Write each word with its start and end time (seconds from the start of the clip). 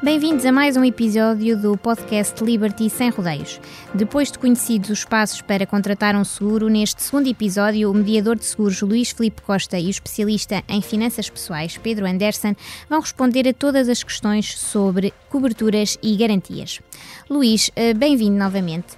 Bem-vindos 0.00 0.46
a 0.46 0.52
mais 0.52 0.76
um 0.76 0.84
episódio 0.84 1.60
do 1.60 1.76
podcast 1.76 2.44
Liberty 2.44 2.88
Sem 2.88 3.10
Rodeios. 3.10 3.60
Depois 3.92 4.30
de 4.30 4.38
conhecidos 4.38 4.90
os 4.90 5.04
passos 5.04 5.42
para 5.42 5.66
contratar 5.66 6.14
um 6.14 6.22
seguro, 6.22 6.68
neste 6.68 7.02
segundo 7.02 7.28
episódio, 7.28 7.90
o 7.90 7.94
mediador 7.94 8.36
de 8.36 8.44
seguros 8.44 8.80
Luís 8.80 9.10
Filipe 9.10 9.42
Costa 9.42 9.76
e 9.76 9.86
o 9.86 9.90
especialista 9.90 10.62
em 10.68 10.80
finanças 10.80 11.28
pessoais 11.28 11.76
Pedro 11.78 12.06
Anderson 12.06 12.54
vão 12.88 13.00
responder 13.00 13.48
a 13.48 13.52
todas 13.52 13.88
as 13.88 14.04
questões 14.04 14.56
sobre 14.56 15.12
coberturas 15.28 15.98
e 16.00 16.16
garantias. 16.16 16.80
Luís, 17.28 17.68
eh, 17.74 17.92
bem-vindo 17.92 18.38
novamente. 18.38 18.94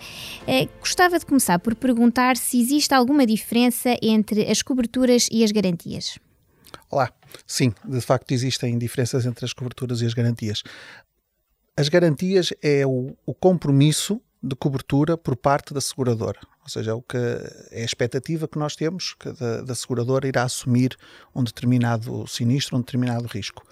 Eh, 0.47 0.69
gostava 0.81 1.19
de 1.19 1.25
começar 1.25 1.59
por 1.61 1.75
perguntar 1.75 2.37
se 2.37 2.61
existe 2.61 2.93
alguma 2.93 3.25
diferença 3.25 3.97
entre 4.03 4.51
as 4.51 4.61
coberturas 4.61 5.29
e 5.33 5.43
as 5.43 5.51
garantias. 5.51 6.19
Olá. 6.91 7.11
Sim, 7.47 7.73
de 7.85 8.01
facto 8.01 8.33
existem 8.33 8.79
diferenças 8.79 9.27
entre 9.27 9.45
as 9.45 9.53
coberturas 9.53 10.01
e 10.01 10.07
as 10.07 10.15
garantias. 10.15 10.63
As 11.77 11.89
garantias 11.89 12.53
é 12.63 12.87
o, 12.87 13.17
o 13.25 13.35
compromisso 13.35 14.21
de 14.43 14.57
cobertura 14.57 15.17
por 15.17 15.37
parte 15.37 15.73
da 15.75 15.81
seguradora. 15.81 16.41
Ou 16.63 16.69
seja, 16.69 16.95
o 16.95 17.03
que 17.03 17.17
é 17.71 17.83
a 17.83 17.85
expectativa 17.85 18.49
que 18.49 18.59
nós 18.59 18.77
temos 18.77 19.15
que 19.15 19.33
da, 19.33 19.63
da 19.63 19.75
seguradora 19.75 20.27
irá 20.27 20.45
assumir 20.45 20.97
um 21.35 21.43
determinado 21.43 22.27
sinistro, 22.27 22.77
um 22.77 22.81
determinado 22.81 23.27
risco. 23.27 23.63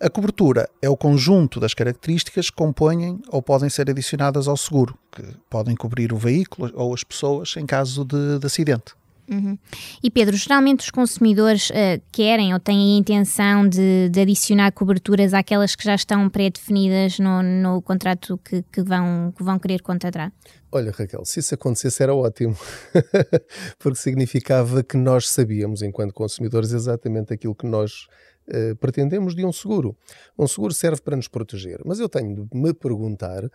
A 0.00 0.10
cobertura 0.10 0.68
é 0.82 0.88
o 0.88 0.96
conjunto 0.96 1.60
das 1.60 1.72
características 1.72 2.50
que 2.50 2.56
compõem 2.56 3.20
ou 3.28 3.40
podem 3.40 3.70
ser 3.70 3.88
adicionadas 3.88 4.48
ao 4.48 4.56
seguro, 4.56 4.98
que 5.12 5.22
podem 5.48 5.76
cobrir 5.76 6.12
o 6.12 6.16
veículo 6.16 6.70
ou 6.74 6.92
as 6.92 7.04
pessoas 7.04 7.54
em 7.56 7.64
caso 7.64 8.04
de, 8.04 8.38
de 8.38 8.46
acidente. 8.46 8.94
Uhum. 9.30 9.58
E 10.02 10.10
Pedro, 10.10 10.36
geralmente 10.36 10.80
os 10.80 10.90
consumidores 10.90 11.70
uh, 11.70 12.00
querem 12.12 12.52
ou 12.52 12.60
têm 12.60 12.94
a 12.94 12.98
intenção 12.98 13.66
de, 13.66 14.08
de, 14.10 14.20
adicionar 14.20 14.70
coberturas 14.72 15.32
àquelas 15.32 15.74
que 15.74 15.84
já 15.84 15.94
estão 15.94 16.28
pré-definidas 16.28 17.18
no, 17.18 17.42
no, 17.42 17.82
contrato 17.82 18.38
que, 18.44 18.62
que, 18.70 18.82
vão, 18.82 19.32
que 19.36 19.42
vão 19.42 19.58
querer 19.58 19.80
contratar? 19.80 20.32
Olha, 20.70 20.90
Raquel, 20.90 21.24
se 21.24 21.40
isso 21.40 21.54
acontecesse 21.54 22.02
era 22.02 22.14
ótimo, 22.14 22.56
porque 23.78 23.98
significava 23.98 24.82
que 24.82 24.96
nós 24.96 25.28
sabíamos, 25.28 25.82
enquanto 25.82 26.12
consumidores, 26.12 26.72
exatamente 26.72 27.32
aquilo 27.32 27.54
que 27.54 27.66
nós 27.66 28.06
uh, 28.48 28.76
pretendemos 28.76 29.34
de 29.34 29.44
um 29.44 29.52
seguro. 29.52 29.96
Um 30.38 30.46
seguro 30.46 30.74
serve 30.74 31.00
para 31.00 31.16
nos 31.16 31.28
proteger, 31.28 31.80
mas 31.84 31.98
eu 31.98 32.08
tenho 32.08 32.46
de 32.46 32.58
me 32.58 32.74
perguntar 32.74 33.48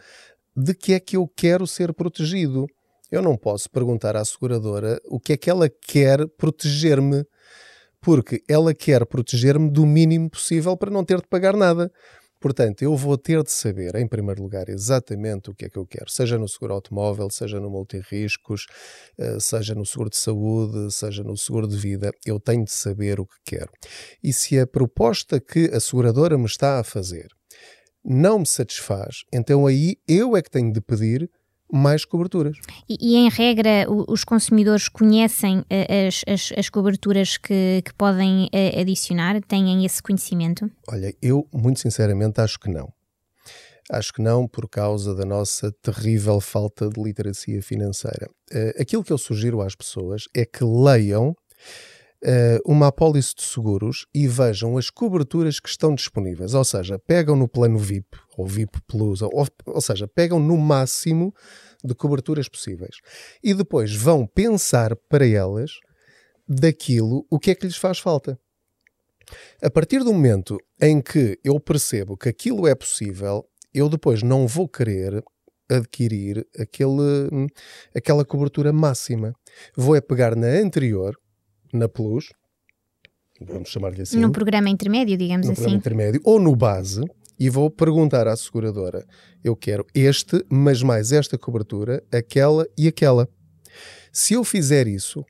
de 0.56 0.74
que 0.74 0.94
é 0.94 1.00
que 1.00 1.16
eu 1.16 1.28
quero 1.28 1.68
ser 1.68 1.94
protegido. 1.94 2.66
Eu 3.12 3.22
não 3.22 3.36
posso 3.36 3.70
perguntar 3.70 4.16
à 4.16 4.24
seguradora 4.24 5.00
o 5.06 5.20
que 5.20 5.34
é 5.34 5.38
que 5.38 5.50
ela 5.50 5.70
quer 5.70 6.28
proteger-me, 6.38 7.26
porque 8.00 8.44
ela 8.48 8.74
quer 8.74 9.06
proteger-me 9.06 9.70
do 9.70 9.86
mínimo 9.86 10.30
possível 10.30 10.78
para 10.78 10.92
não 10.92 11.04
ter 11.04 11.20
de 11.20 11.28
pagar 11.28 11.56
nada. 11.56 11.92
Portanto, 12.40 12.82
eu 12.84 12.96
vou 12.96 13.18
ter 13.18 13.44
de 13.44 13.52
saber, 13.52 13.96
em 13.96 14.08
primeiro 14.08 14.42
lugar, 14.42 14.70
exatamente 14.70 15.50
o 15.50 15.54
que 15.54 15.66
é 15.66 15.70
que 15.70 15.78
eu 15.78 15.86
quero, 15.86 16.10
seja 16.10 16.38
no 16.38 16.48
seguro 16.48 16.74
automóvel, 16.74 17.30
seja 17.30 17.60
no 17.60 17.70
multirriscos, 17.70 18.66
eh, 19.18 19.40
seja 19.42 19.76
no 19.76 19.86
seguro 19.86 20.10
de 20.10 20.16
saúde, 20.16 20.94
seja 20.94 21.22
no 21.22 21.36
seguro 21.36 21.68
de 21.68 21.76
vida, 21.76 22.14
eu 22.26 22.40
tenho 22.40 22.64
de 22.64 22.72
saber 22.72 23.20
o 23.20 23.26
que 23.26 23.58
quero. 23.58 23.70
E 24.24 24.32
se 24.32 24.58
a 24.58 24.66
proposta 24.66 25.42
que 25.42 25.66
a 25.74 25.82
seguradora 25.82 26.38
me 26.38 26.46
está 26.46 26.80
a 26.80 26.84
fazer 26.84 27.28
não 28.06 28.40
me 28.40 28.46
satisfaz, 28.46 29.26
então 29.34 29.68
aí 29.68 29.98
eu 30.08 30.38
é 30.38 30.42
que 30.42 30.50
tenho 30.50 30.72
de 30.72 30.80
pedir 30.80 31.30
mais 31.72 32.06
coberturas. 32.06 32.58
E, 32.88 32.98
e, 33.00 33.16
em 33.16 33.30
regra, 33.30 33.86
os 34.08 34.24
consumidores 34.24 34.88
conhecem 34.88 35.64
eh, 35.70 36.08
as, 36.08 36.22
as, 36.28 36.54
as 36.58 36.70
coberturas 36.70 37.38
que, 37.38 37.82
que 37.86 37.94
podem 37.94 38.50
eh, 38.52 38.80
adicionar? 38.80 39.40
Têm 39.42 39.86
esse 39.86 40.02
conhecimento? 40.02 40.70
Olha, 40.88 41.14
eu, 41.22 41.48
muito 41.54 41.80
sinceramente, 41.80 42.42
acho 42.42 42.60
que 42.60 42.70
não. 42.70 42.92
Acho 43.92 44.14
que 44.14 44.22
não, 44.22 44.48
por 44.48 44.70
causa 44.70 45.16
da 45.16 45.26
nossa 45.26 45.72
terrível 45.82 46.40
falta 46.40 46.88
de 46.88 47.02
literacia 47.02 47.62
financeira. 47.62 48.30
Uh, 48.54 48.80
aquilo 48.80 49.04
que 49.04 49.12
eu 49.12 49.18
sugiro 49.18 49.62
às 49.62 49.76
pessoas 49.76 50.26
é 50.36 50.46
que 50.46 50.64
leiam 50.64 51.36
uh, 52.24 52.60
uma 52.72 52.88
apólice 52.88 53.36
de 53.36 53.44
seguros 53.44 54.06
e 54.14 54.28
vejam 54.28 54.78
as 54.78 54.90
coberturas 54.90 55.60
que 55.60 55.70
estão 55.70 55.94
disponíveis. 55.96 56.54
Ou 56.54 56.64
seja, 56.64 57.00
pegam 57.00 57.36
no 57.36 57.48
plano 57.48 57.78
VIP 57.78 58.18
ou 58.38 58.46
VIP 58.46 58.80
Plus, 58.88 59.22
ou, 59.22 59.32
ou 59.66 59.82
seja, 59.82 60.08
pegam 60.08 60.40
no 60.40 60.58
máximo 60.58 61.34
de 61.84 61.96
coberturas 61.96 62.50
possíveis 62.50 62.98
e 63.44 63.54
depois 63.54 63.94
vão 63.96 64.26
pensar 64.26 64.96
para 65.08 65.28
elas 65.28 65.72
daquilo 66.48 67.26
o 67.30 67.40
que 67.40 67.52
é 67.52 67.56
que 67.56 67.66
lhes 67.66 67.78
faz 67.78 68.00
falta. 68.00 68.40
A 69.62 69.70
partir 69.70 70.04
do 70.04 70.12
momento 70.12 70.58
em 70.82 71.02
que 71.02 71.40
eu 71.44 71.60
percebo 71.60 72.18
que 72.18 72.30
aquilo 72.30 72.68
é 72.68 72.74
possível, 72.74 73.46
eu 73.74 73.88
depois 73.88 74.24
não 74.24 74.48
vou 74.48 74.68
querer 74.68 75.24
adquirir 75.70 76.48
aquele, 76.58 77.48
aquela 77.96 78.26
cobertura 78.26 78.74
máxima. 78.74 79.34
Vou 79.76 79.96
é 79.96 80.02
pegar 80.02 80.36
na 80.36 80.48
anterior, 80.48 81.16
na 81.74 81.88
Plus, 81.88 82.32
vamos 83.42 83.70
chamar-lhe 83.70 84.02
assim. 84.02 84.20
Num 84.20 84.32
programa 84.32 84.70
intermédio, 84.70 85.18
digamos 85.18 85.48
no 85.48 85.54
assim. 85.54 85.62
Programa 85.62 85.80
intermédio, 85.80 86.22
ou 86.24 86.40
no 86.40 86.56
base, 86.56 87.04
e 87.40 87.50
vou 87.50 87.70
perguntar 87.70 88.28
à 88.28 88.36
seguradora: 88.36 89.06
eu 89.44 89.56
quero 89.56 89.86
este, 89.94 90.44
mas 90.50 90.84
mais 90.84 91.12
esta 91.12 91.38
cobertura, 91.38 92.04
aquela 92.12 92.68
e 92.78 92.88
aquela. 92.88 93.28
Se 94.12 94.34
eu 94.34 94.44
fizer 94.44 94.88
isso, 94.88 95.24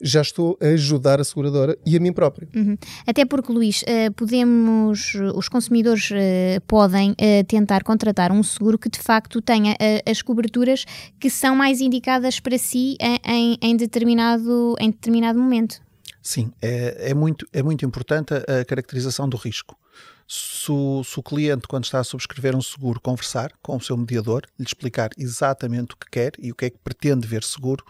já 0.00 0.20
estou 0.20 0.58
a 0.60 0.66
ajudar 0.66 1.20
a 1.20 1.24
seguradora 1.24 1.76
e 1.84 1.96
a 1.96 2.00
mim 2.00 2.12
próprio. 2.12 2.48
Uhum. 2.54 2.76
Até 3.06 3.24
porque, 3.24 3.52
Luís, 3.52 3.82
uh, 3.82 4.12
podemos, 4.14 5.14
os 5.34 5.48
consumidores 5.48 6.10
uh, 6.10 6.60
podem 6.66 7.12
uh, 7.12 7.44
tentar 7.46 7.82
contratar 7.84 8.32
um 8.32 8.42
seguro 8.42 8.78
que 8.78 8.88
de 8.88 8.98
facto 8.98 9.40
tenha 9.40 9.76
as 10.08 10.22
coberturas 10.22 10.84
que 11.18 11.30
são 11.30 11.54
mais 11.54 11.80
indicadas 11.80 12.40
para 12.40 12.58
si 12.58 12.96
em, 13.24 13.58
em, 13.60 13.76
determinado, 13.76 14.74
em 14.78 14.90
determinado 14.90 15.38
momento. 15.38 15.80
Sim, 16.22 16.52
é, 16.60 17.10
é, 17.10 17.14
muito, 17.14 17.46
é 17.52 17.62
muito 17.62 17.84
importante 17.84 18.34
a 18.34 18.64
caracterização 18.64 19.28
do 19.28 19.36
risco. 19.36 19.76
Se 20.28 20.70
o, 20.70 21.02
se 21.02 21.18
o, 21.18 21.22
cliente, 21.22 21.66
quando 21.66 21.84
está 21.84 21.98
a 21.98 22.04
subscrever 22.04 22.54
um 22.54 22.62
seguro, 22.62 23.00
conversar 23.00 23.52
com 23.60 23.76
o 23.76 23.80
seu 23.80 23.96
mediador, 23.96 24.42
lhe 24.58 24.64
explicar 24.64 25.10
exatamente 25.18 25.94
o 25.94 25.96
que 25.96 26.08
quer 26.10 26.32
e 26.38 26.52
o 26.52 26.54
que 26.54 26.66
é 26.66 26.70
que 26.70 26.78
pretende 26.78 27.26
ver 27.26 27.42
seguro, 27.42 27.84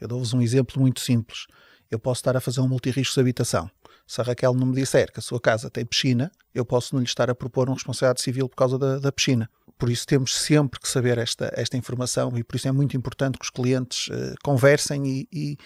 eu 0.00 0.08
dou-vos 0.08 0.32
um 0.32 0.40
exemplo 0.40 0.80
muito 0.80 1.00
simples. 1.00 1.46
Eu 1.90 1.98
posso 1.98 2.20
estar 2.20 2.36
a 2.36 2.40
fazer 2.40 2.60
um 2.60 2.68
multirrisco 2.68 3.14
de 3.14 3.20
habitação. 3.20 3.70
Se 4.06 4.20
a 4.20 4.24
Raquel 4.24 4.54
não 4.54 4.66
me 4.66 4.74
disser 4.74 5.12
que 5.12 5.18
a 5.18 5.22
sua 5.22 5.40
casa 5.40 5.68
tem 5.68 5.84
piscina, 5.84 6.30
eu 6.54 6.64
posso 6.64 6.94
não 6.94 7.00
lhe 7.00 7.08
estar 7.08 7.28
a 7.28 7.34
propor 7.34 7.68
um 7.68 7.74
responsabilidade 7.74 8.22
civil 8.22 8.48
por 8.48 8.56
causa 8.56 8.78
da, 8.78 8.98
da 8.98 9.10
piscina. 9.10 9.50
Por 9.78 9.90
isso 9.90 10.06
temos 10.06 10.34
sempre 10.34 10.80
que 10.80 10.88
saber 10.88 11.18
esta, 11.18 11.52
esta 11.54 11.76
informação 11.76 12.36
e 12.36 12.42
por 12.42 12.56
isso 12.56 12.68
é 12.68 12.72
muito 12.72 12.96
importante 12.96 13.38
que 13.38 13.44
os 13.44 13.50
clientes 13.50 14.08
uh, 14.08 14.34
conversem 14.42 15.06
e, 15.06 15.28
e, 15.32 15.58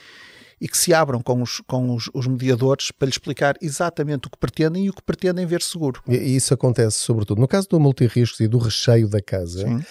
e, 0.60 0.68
que 0.68 0.76
se 0.76 0.92
abram 0.92 1.20
com, 1.20 1.42
os, 1.42 1.60
com 1.66 1.94
os, 1.94 2.10
os, 2.12 2.26
mediadores 2.26 2.90
para 2.90 3.06
lhe 3.06 3.10
explicar 3.10 3.56
exatamente 3.60 4.26
o 4.26 4.30
que 4.30 4.38
pretendem 4.38 4.86
e 4.86 4.90
o 4.90 4.92
que 4.92 5.02
pretendem 5.02 5.46
ver 5.46 5.62
seguro. 5.62 6.02
E 6.06 6.36
isso 6.36 6.52
acontece 6.52 6.98
sobretudo 6.98 7.40
no 7.40 7.48
caso 7.48 7.68
do 7.68 7.80
multirrisco 7.80 8.42
e 8.42 8.48
do 8.48 8.58
recheio 8.58 9.08
da 9.08 9.20
casa. 9.20 9.66
Uh, 9.68 9.82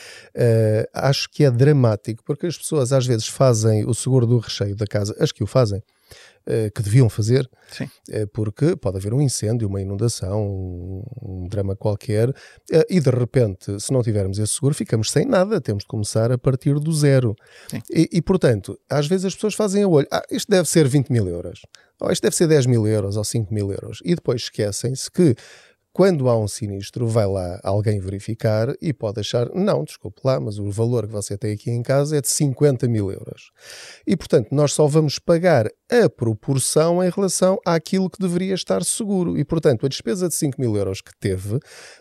acho 0.94 1.30
que 1.30 1.44
é 1.44 1.52
dramático 1.52 2.24
porque 2.24 2.47
as 2.47 2.57
pessoas 2.57 2.94
às 2.94 3.06
vezes 3.06 3.28
fazem 3.28 3.85
o 3.85 3.94
seguro 3.94 4.25
do 4.25 4.38
recheio 4.38 4.75
da 4.75 4.85
casa, 4.85 5.16
as 5.19 5.31
que 5.31 5.44
o 5.44 5.47
fazem, 5.47 5.81
que 6.74 6.82
deviam 6.82 7.10
fazer, 7.10 7.50
Sim. 7.72 7.90
Eh, 8.10 8.26
porque 8.26 8.76
pode 8.76 8.98
haver 8.98 9.14
um 9.14 9.22
incêndio, 9.22 9.68
uma 9.68 9.82
inundação, 9.82 10.42
um, 10.42 11.04
um 11.22 11.48
drama 11.48 11.76
qualquer, 11.76 12.34
eh, 12.72 12.86
e 12.90 13.00
de 13.00 13.10
repente, 13.10 13.80
se 13.80 13.94
não 13.94 14.02
tivermos 14.02 14.40
esse 14.40 14.54
seguro, 14.54 14.74
ficamos 14.74 15.12
sem 15.12 15.26
nada, 15.26 15.62
temos 15.62 15.84
de 15.84 15.88
começar 15.88 16.32
a 16.32 16.38
partir 16.38 16.80
do 16.80 16.92
zero. 16.92 17.36
E, 17.92 18.10
e, 18.12 18.22
portanto, 18.22 18.80
às 18.90 19.08
vezes 19.08 19.26
as 19.26 19.36
pessoas 19.36 19.54
fazem 19.54 19.84
a 19.84 19.88
olho, 19.88 20.08
ah, 20.12 20.24
isto 20.32 20.50
deve 20.50 20.68
ser 20.68 20.88
20 20.88 21.10
mil 21.12 21.28
euros, 21.28 21.62
ou 22.00 22.12
isto 22.12 22.24
deve 22.24 22.36
ser 22.36 22.48
10 22.48 22.66
mil 22.66 22.88
euros 22.88 23.16
ou 23.18 23.24
5 23.24 23.54
mil 23.54 23.72
euros, 23.72 24.00
e 24.04 24.16
depois 24.16 24.42
esquecem-se 24.44 25.12
que 25.12 25.36
quando 25.91 26.30
há 26.30 26.38
um 26.38 26.47
sinistro, 26.47 27.07
vai 27.07 27.25
lá 27.25 27.59
alguém 27.63 28.00
verificar 28.00 28.74
e 28.81 28.94
pode 28.94 29.19
achar, 29.19 29.50
não, 29.53 29.83
desculpe 29.83 30.21
lá, 30.24 30.39
mas 30.39 30.59
o 30.59 30.69
valor 30.71 31.07
que 31.07 31.12
você 31.12 31.38
tem 31.38 31.53
aqui 31.53 31.71
em 31.71 31.81
casa 31.81 32.18
é 32.18 32.21
de 32.21 32.30
50 32.30 32.88
mil 32.88 33.12
euros. 33.12 33.51
E, 34.06 34.15
portanto, 34.15 34.50
nós 34.51 34.74
só 34.74 34.88
vamos 34.88 35.18
pagar 35.18 35.68
a 35.91 36.07
proporção 36.07 37.03
em 37.03 37.09
relação 37.09 37.57
àquilo 37.65 38.09
que 38.09 38.19
deveria 38.19 38.53
estar 38.53 38.83
seguro. 38.83 39.38
E, 39.38 39.44
portanto, 39.44 39.86
a 39.86 39.89
despesa 39.89 40.27
de 40.27 40.36
5 40.36 40.62
mil 40.62 40.75
euros 40.77 41.01
que 41.01 41.12
teve, 41.19 41.59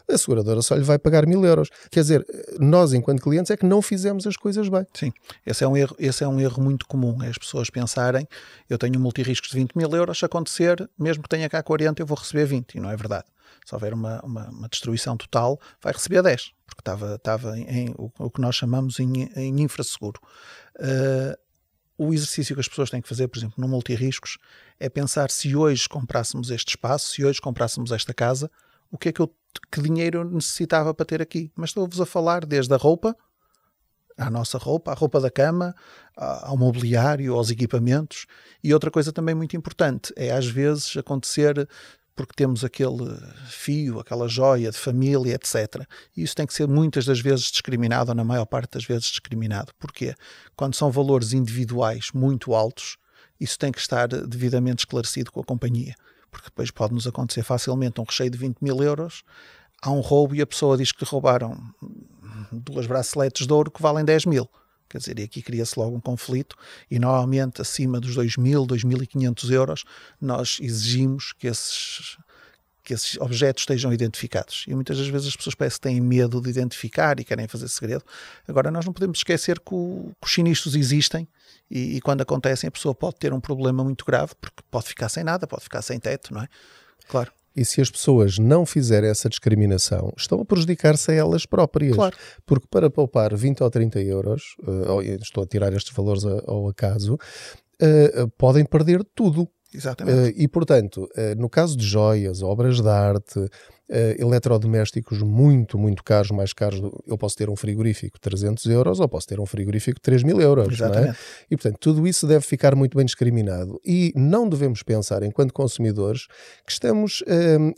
a 0.08 0.18
seguradora 0.18 0.60
só 0.60 0.74
lhe 0.74 0.84
vai 0.84 0.98
pagar 0.98 1.26
mil 1.26 1.44
euros. 1.44 1.70
Quer 1.90 2.00
dizer, 2.00 2.26
nós, 2.60 2.92
enquanto 2.92 3.22
clientes, 3.22 3.50
é 3.50 3.56
que 3.56 3.64
não 3.64 3.80
fizemos 3.80 4.26
as 4.26 4.36
coisas 4.36 4.68
bem. 4.68 4.86
Sim, 4.92 5.12
esse 5.46 5.64
é 5.64 5.68
um 5.68 5.76
erro, 5.76 5.96
esse 5.98 6.22
é 6.22 6.28
um 6.28 6.38
erro 6.38 6.62
muito 6.62 6.86
comum. 6.86 7.22
É 7.22 7.28
as 7.28 7.38
pessoas 7.38 7.70
pensarem, 7.70 8.28
eu 8.68 8.76
tenho 8.76 8.98
um 8.98 9.02
multirriscos 9.02 9.50
de 9.50 9.56
20 9.56 9.74
mil 9.74 9.90
euros, 9.90 10.18
se 10.18 10.24
acontecer, 10.24 10.88
mesmo 10.98 11.22
que 11.22 11.28
tenha 11.28 11.48
cá 11.48 11.62
40, 11.62 12.02
eu 12.02 12.06
vou 12.06 12.18
receber 12.18 12.44
20. 12.44 12.74
E 12.74 12.80
não 12.80 12.90
é 12.90 12.96
verdade 12.96 13.24
se 13.64 13.74
houver 13.74 13.92
uma, 13.92 14.20
uma, 14.22 14.48
uma, 14.48 14.68
destruição 14.68 15.16
total, 15.16 15.60
vai 15.82 15.92
receber 15.92 16.22
10, 16.22 16.52
porque 16.66 16.80
estava, 16.80 17.14
estava 17.14 17.58
em, 17.58 17.64
em 17.68 17.94
o, 17.96 18.10
o, 18.18 18.30
que 18.30 18.40
nós 18.40 18.56
chamamos 18.56 18.98
em, 18.98 19.30
em 19.36 19.62
infraseguro. 19.62 20.20
Uh, 20.76 21.36
o 21.96 22.14
exercício 22.14 22.54
que 22.54 22.60
as 22.60 22.68
pessoas 22.68 22.90
têm 22.90 23.02
que 23.02 23.08
fazer, 23.08 23.26
por 23.26 23.38
exemplo, 23.38 23.56
no 23.58 23.66
multirriscos, 23.66 24.38
é 24.78 24.88
pensar 24.88 25.30
se 25.30 25.56
hoje 25.56 25.88
comprássemos 25.88 26.50
este 26.50 26.70
espaço, 26.70 27.12
se 27.12 27.24
hoje 27.24 27.40
comprássemos 27.40 27.90
esta 27.90 28.14
casa, 28.14 28.48
o 28.90 28.96
que 28.96 29.08
é 29.08 29.12
que 29.12 29.20
eu 29.20 29.34
que 29.70 29.82
dinheiro 29.82 30.20
eu 30.20 30.24
necessitava 30.24 30.94
para 30.94 31.06
ter 31.06 31.20
aqui. 31.20 31.50
Mas 31.54 31.70
estou-vos 31.70 32.00
a 32.00 32.06
falar 32.06 32.44
desde 32.44 32.72
a 32.72 32.76
roupa, 32.76 33.16
à 34.16 34.30
nossa 34.30 34.58
roupa, 34.58 34.92
à 34.92 34.94
roupa 34.94 35.20
da 35.20 35.30
cama, 35.30 35.74
ao 36.16 36.56
mobiliário, 36.56 37.34
aos 37.34 37.50
equipamentos. 37.50 38.26
E 38.62 38.72
outra 38.74 38.90
coisa 38.90 39.12
também 39.12 39.34
muito 39.34 39.56
importante 39.56 40.12
é 40.16 40.30
às 40.30 40.46
vezes 40.46 40.96
acontecer 40.96 41.68
porque 42.18 42.32
temos 42.34 42.64
aquele 42.64 43.16
fio, 43.46 44.00
aquela 44.00 44.26
joia 44.26 44.72
de 44.72 44.76
família, 44.76 45.36
etc. 45.36 45.86
E 46.16 46.24
isso 46.24 46.34
tem 46.34 46.44
que 46.44 46.52
ser 46.52 46.66
muitas 46.66 47.04
das 47.04 47.20
vezes 47.20 47.44
discriminado, 47.44 48.10
ou 48.10 48.14
na 48.16 48.24
maior 48.24 48.44
parte 48.44 48.72
das 48.72 48.84
vezes 48.84 49.04
discriminado. 49.04 49.72
Porquê? 49.78 50.16
Quando 50.56 50.74
são 50.74 50.90
valores 50.90 51.32
individuais 51.32 52.10
muito 52.12 52.56
altos, 52.56 52.96
isso 53.38 53.56
tem 53.56 53.70
que 53.70 53.78
estar 53.78 54.08
devidamente 54.08 54.80
esclarecido 54.80 55.30
com 55.30 55.38
a 55.38 55.44
companhia. 55.44 55.94
Porque 56.28 56.48
depois 56.48 56.72
pode-nos 56.72 57.06
acontecer 57.06 57.44
facilmente 57.44 58.00
um 58.00 58.04
recheio 58.04 58.30
de 58.30 58.36
20 58.36 58.58
mil 58.62 58.82
euros, 58.82 59.22
há 59.80 59.92
um 59.92 60.00
roubo 60.00 60.34
e 60.34 60.42
a 60.42 60.46
pessoa 60.46 60.76
diz 60.76 60.90
que 60.90 61.04
roubaram 61.04 61.56
duas 62.50 62.88
braceletes 62.88 63.46
de 63.46 63.52
ouro 63.52 63.70
que 63.70 63.80
valem 63.80 64.04
10 64.04 64.26
mil. 64.26 64.50
Quer 64.88 64.98
dizer, 64.98 65.18
e 65.18 65.22
aqui 65.22 65.42
cria-se 65.42 65.78
logo 65.78 65.96
um 65.96 66.00
conflito 66.00 66.56
e 66.90 66.98
normalmente 66.98 67.60
acima 67.60 68.00
dos 68.00 68.16
2.000, 68.16 68.66
2.500 68.66 69.50
euros 69.50 69.84
nós 70.20 70.58
exigimos 70.60 71.32
que 71.32 71.46
esses, 71.46 72.16
que 72.82 72.94
esses 72.94 73.18
objetos 73.20 73.62
estejam 73.62 73.92
identificados. 73.92 74.64
E 74.66 74.74
muitas 74.74 74.96
das 74.96 75.08
vezes 75.08 75.28
as 75.28 75.36
pessoas 75.36 75.54
parecem 75.54 75.76
que 75.76 75.82
têm 75.82 76.00
medo 76.00 76.40
de 76.40 76.48
identificar 76.48 77.20
e 77.20 77.24
querem 77.24 77.46
fazer 77.46 77.68
segredo. 77.68 78.02
Agora, 78.46 78.70
nós 78.70 78.86
não 78.86 78.92
podemos 78.92 79.18
esquecer 79.18 79.60
que, 79.60 79.74
o, 79.74 80.10
que 80.20 80.26
os 80.26 80.32
sinistros 80.32 80.74
existem 80.74 81.28
e, 81.70 81.96
e, 81.96 82.00
quando 82.00 82.22
acontecem 82.22 82.66
a 82.66 82.70
pessoa 82.70 82.94
pode 82.94 83.16
ter 83.16 83.32
um 83.32 83.40
problema 83.40 83.84
muito 83.84 84.04
grave 84.04 84.32
porque 84.40 84.62
pode 84.70 84.86
ficar 84.86 85.08
sem 85.10 85.22
nada, 85.22 85.46
pode 85.46 85.64
ficar 85.64 85.82
sem 85.82 86.00
teto, 86.00 86.32
não 86.32 86.42
é? 86.42 86.48
Claro. 87.08 87.37
E 87.58 87.64
se 87.64 87.80
as 87.80 87.90
pessoas 87.90 88.38
não 88.38 88.64
fizerem 88.64 89.10
essa 89.10 89.28
discriminação, 89.28 90.12
estão 90.16 90.40
a 90.40 90.44
prejudicar-se 90.44 91.10
a 91.10 91.14
elas 91.14 91.44
próprias. 91.44 91.96
Claro. 91.96 92.16
Porque 92.46 92.68
para 92.70 92.88
poupar 92.88 93.34
20 93.34 93.64
ou 93.64 93.70
30 93.70 94.00
euros, 94.02 94.54
uh, 94.60 95.02
estou 95.02 95.42
a 95.42 95.46
tirar 95.46 95.72
estes 95.72 95.92
valores 95.92 96.24
ao 96.24 96.68
acaso, 96.68 97.14
uh, 97.14 98.28
podem 98.38 98.64
perder 98.64 99.02
tudo. 99.12 99.48
Exatamente. 99.74 100.18
Uh, 100.18 100.42
e, 100.42 100.48
portanto, 100.48 101.08
no 101.36 101.48
caso 101.48 101.76
de 101.76 101.84
joias, 101.84 102.42
obras 102.42 102.80
de 102.80 102.88
arte, 102.88 103.38
uh, 103.38 103.50
eletrodomésticos 104.18 105.22
muito, 105.22 105.78
muito 105.78 106.02
caros, 106.04 106.30
mais 106.30 106.52
caros. 106.52 106.80
Eu 107.06 107.16
posso 107.16 107.36
ter 107.36 107.48
um 107.48 107.56
frigorífico 107.56 108.16
de 108.16 108.20
300 108.20 108.64
euros 108.66 109.00
ou 109.00 109.08
posso 109.08 109.26
ter 109.26 109.40
um 109.40 109.46
frigorífico 109.46 109.96
de 109.96 110.02
3 110.02 110.22
mil 110.22 110.40
euros. 110.40 110.72
Exatamente. 110.72 111.10
É? 111.10 111.44
E, 111.50 111.56
portanto, 111.56 111.78
tudo 111.80 112.06
isso 112.06 112.26
deve 112.26 112.44
ficar 112.44 112.74
muito 112.74 112.96
bem 112.96 113.04
discriminado. 113.04 113.80
E 113.84 114.12
não 114.14 114.48
devemos 114.48 114.82
pensar, 114.82 115.22
enquanto 115.22 115.52
consumidores, 115.52 116.26
que 116.66 116.72
estamos 116.72 117.22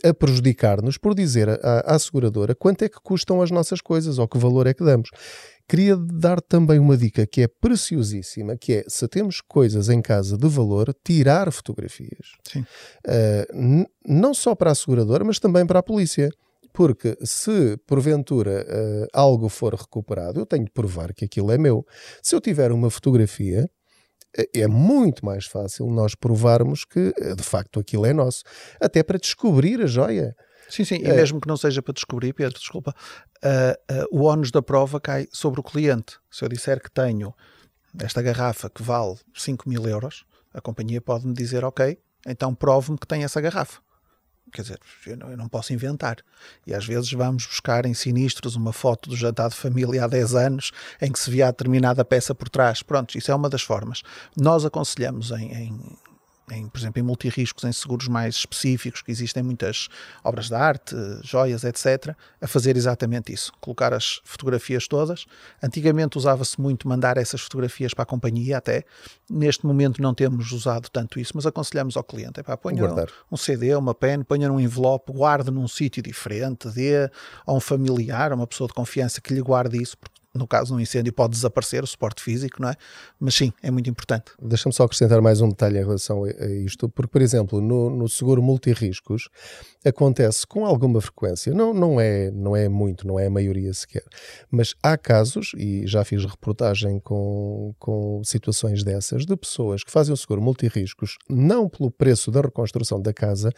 a 0.03 0.13
prejudicar-nos 0.13 0.97
por 0.97 1.13
dizer 1.13 1.49
à, 1.49 1.95
à 1.95 1.99
seguradora 1.99 2.53
quanto 2.55 2.83
é 2.83 2.89
que 2.89 2.99
custam 3.01 3.41
as 3.41 3.51
nossas 3.51 3.81
coisas 3.81 4.17
ou 4.17 4.27
que 4.27 4.37
valor 4.37 4.67
é 4.67 4.73
que 4.73 4.83
damos. 4.83 5.09
Queria 5.71 5.95
dar 5.95 6.41
também 6.41 6.79
uma 6.79 6.97
dica 6.97 7.25
que 7.25 7.43
é 7.43 7.47
preciosíssima, 7.47 8.57
que 8.57 8.73
é 8.73 8.83
se 8.89 9.07
temos 9.07 9.39
coisas 9.39 9.87
em 9.87 10.01
casa 10.01 10.37
de 10.37 10.45
valor, 10.49 10.93
tirar 11.01 11.49
fotografias. 11.49 12.33
Sim. 12.43 12.65
Uh, 13.07 13.85
não 14.05 14.33
só 14.33 14.53
para 14.53 14.71
a 14.71 14.75
seguradora, 14.75 15.23
mas 15.23 15.39
também 15.39 15.65
para 15.65 15.79
a 15.79 15.83
polícia. 15.83 16.29
Porque 16.73 17.17
se 17.23 17.77
porventura 17.87 18.65
uh, 18.67 19.07
algo 19.13 19.47
for 19.47 19.73
recuperado, 19.73 20.41
eu 20.41 20.45
tenho 20.45 20.65
de 20.65 20.71
provar 20.71 21.13
que 21.13 21.23
aquilo 21.23 21.53
é 21.53 21.57
meu. 21.57 21.85
Se 22.21 22.35
eu 22.35 22.41
tiver 22.41 22.73
uma 22.73 22.89
fotografia, 22.89 23.65
é 24.53 24.67
muito 24.67 25.25
mais 25.25 25.45
fácil 25.45 25.87
nós 25.87 26.15
provarmos 26.15 26.83
que 26.83 27.13
de 27.33 27.43
facto 27.43 27.79
aquilo 27.79 28.05
é 28.05 28.11
nosso. 28.11 28.43
Até 28.77 29.03
para 29.03 29.17
descobrir 29.17 29.81
a 29.81 29.85
joia. 29.85 30.35
Sim, 30.71 30.85
sim, 30.85 30.95
e 30.95 31.05
é. 31.05 31.13
mesmo 31.13 31.41
que 31.41 31.47
não 31.47 31.57
seja 31.57 31.81
para 31.81 31.93
descobrir, 31.93 32.33
Pedro, 32.33 32.57
desculpa, 32.57 32.95
uh, 33.43 33.93
uh, 33.93 34.07
o 34.09 34.23
ónus 34.23 34.51
da 34.51 34.61
prova 34.61 35.01
cai 35.01 35.27
sobre 35.31 35.59
o 35.59 35.63
cliente. 35.63 36.17
Se 36.29 36.45
eu 36.45 36.49
disser 36.49 36.81
que 36.81 36.89
tenho 36.89 37.35
esta 37.99 38.21
garrafa 38.21 38.69
que 38.69 38.81
vale 38.81 39.17
5 39.35 39.67
mil 39.67 39.85
euros, 39.85 40.23
a 40.53 40.61
companhia 40.61 41.01
pode-me 41.01 41.33
dizer, 41.33 41.65
ok, 41.65 41.97
então 42.25 42.55
prove-me 42.55 42.97
que 42.97 43.05
tem 43.05 43.23
essa 43.23 43.41
garrafa. 43.41 43.79
Quer 44.53 44.63
dizer, 44.63 44.79
eu 45.07 45.17
não, 45.17 45.31
eu 45.31 45.37
não, 45.37 45.47
posso 45.47 45.73
inventar. 45.73 46.17
E 46.67 46.73
às 46.73 46.85
vezes 46.85 47.11
vamos 47.13 47.45
buscar 47.45 47.85
em 47.85 47.93
sinistros 47.93 48.55
uma 48.55 48.73
foto 48.73 49.09
do 49.09 49.15
jantar 49.15 49.49
de 49.49 49.55
família 49.55 50.03
há 50.03 50.07
10 50.07 50.35
anos 50.35 50.71
em 51.01 51.11
que 51.11 51.19
se 51.19 51.31
via 51.31 51.47
determinada 51.47 52.03
peça 52.03 52.35
por 52.35 52.49
trás. 52.49 52.83
Pronto, 52.83 53.17
isso 53.17 53.31
é 53.31 53.35
uma 53.35 53.49
das 53.49 53.61
formas. 53.61 54.03
Nós 54.35 54.65
aconselhamos 54.65 55.31
em, 55.31 55.53
em 55.53 55.97
em, 56.51 56.67
por 56.67 56.79
exemplo, 56.79 56.99
em 56.99 57.03
multirriscos, 57.03 57.63
em 57.63 57.71
seguros 57.71 58.07
mais 58.07 58.35
específicos, 58.35 59.01
que 59.01 59.11
existem 59.11 59.41
muitas 59.41 59.87
obras 60.23 60.49
de 60.49 60.55
arte, 60.55 60.95
joias, 61.23 61.63
etc., 61.63 62.15
a 62.41 62.47
fazer 62.47 62.75
exatamente 62.75 63.33
isso, 63.33 63.51
colocar 63.59 63.93
as 63.93 64.21
fotografias 64.23 64.87
todas. 64.87 65.25
Antigamente 65.63 66.17
usava-se 66.17 66.59
muito 66.59 66.87
mandar 66.87 67.17
essas 67.17 67.41
fotografias 67.41 67.93
para 67.93 68.03
a 68.03 68.05
companhia 68.05 68.57
até, 68.57 68.83
neste 69.29 69.65
momento 69.65 70.01
não 70.01 70.13
temos 70.13 70.51
usado 70.51 70.89
tanto 70.89 71.19
isso, 71.19 71.31
mas 71.35 71.45
aconselhamos 71.45 71.95
ao 71.95 72.03
cliente, 72.03 72.39
epá, 72.39 72.57
ponha 72.57 72.83
um, 72.83 73.05
um, 73.31 73.37
CD, 73.37 73.73
uma 73.75 73.95
pen, 73.95 74.21
ponha 74.23 74.49
num 74.49 74.59
envelope, 74.59 75.11
guarde 75.11 75.49
num 75.49 75.67
sítio 75.67 76.03
diferente, 76.03 76.69
dê 76.69 77.09
a 77.45 77.53
um 77.53 77.59
familiar, 77.59 78.31
a 78.31 78.35
uma 78.35 78.45
pessoa 78.45 78.67
de 78.67 78.73
confiança 78.73 79.21
que 79.21 79.33
lhe 79.33 79.41
guarde 79.41 79.81
isso, 79.81 79.97
porque 79.97 80.20
no 80.33 80.47
caso, 80.47 80.75
um 80.75 80.79
incêndio 80.79 81.11
pode 81.11 81.33
desaparecer, 81.33 81.83
o 81.83 81.87
suporte 81.87 82.21
físico, 82.21 82.61
não 82.61 82.69
é? 82.69 82.75
Mas 83.19 83.35
sim, 83.35 83.51
é 83.61 83.69
muito 83.69 83.89
importante. 83.89 84.31
Deixa-me 84.41 84.73
só 84.73 84.83
acrescentar 84.83 85.21
mais 85.21 85.41
um 85.41 85.49
detalhe 85.49 85.77
em 85.77 85.83
relação 85.83 86.23
a 86.23 86.45
isto, 86.47 86.87
porque, 86.87 87.11
por 87.11 87.21
exemplo, 87.21 87.59
no, 87.59 87.89
no 87.89 88.07
seguro 88.07 88.41
multirriscos 88.41 89.29
acontece 89.83 90.47
com 90.47 90.65
alguma 90.65 91.01
frequência, 91.01 91.53
não, 91.53 91.73
não, 91.73 91.99
é, 91.99 92.31
não 92.31 92.55
é 92.55 92.69
muito, 92.69 93.05
não 93.05 93.19
é 93.19 93.27
a 93.27 93.29
maioria 93.29 93.73
sequer, 93.73 94.03
mas 94.49 94.73
há 94.81 94.97
casos, 94.97 95.51
e 95.57 95.85
já 95.85 96.03
fiz 96.05 96.23
reportagem 96.23 96.99
com, 96.99 97.73
com 97.77 98.21
situações 98.23 98.83
dessas, 98.83 99.25
de 99.25 99.35
pessoas 99.35 99.83
que 99.83 99.91
fazem 99.91 100.13
o 100.13 100.17
seguro 100.17 100.41
multirriscos 100.41 101.17
não 101.29 101.67
pelo 101.67 101.91
preço 101.91 102.31
da 102.31 102.41
reconstrução 102.41 103.01
da 103.01 103.13
casa, 103.13 103.51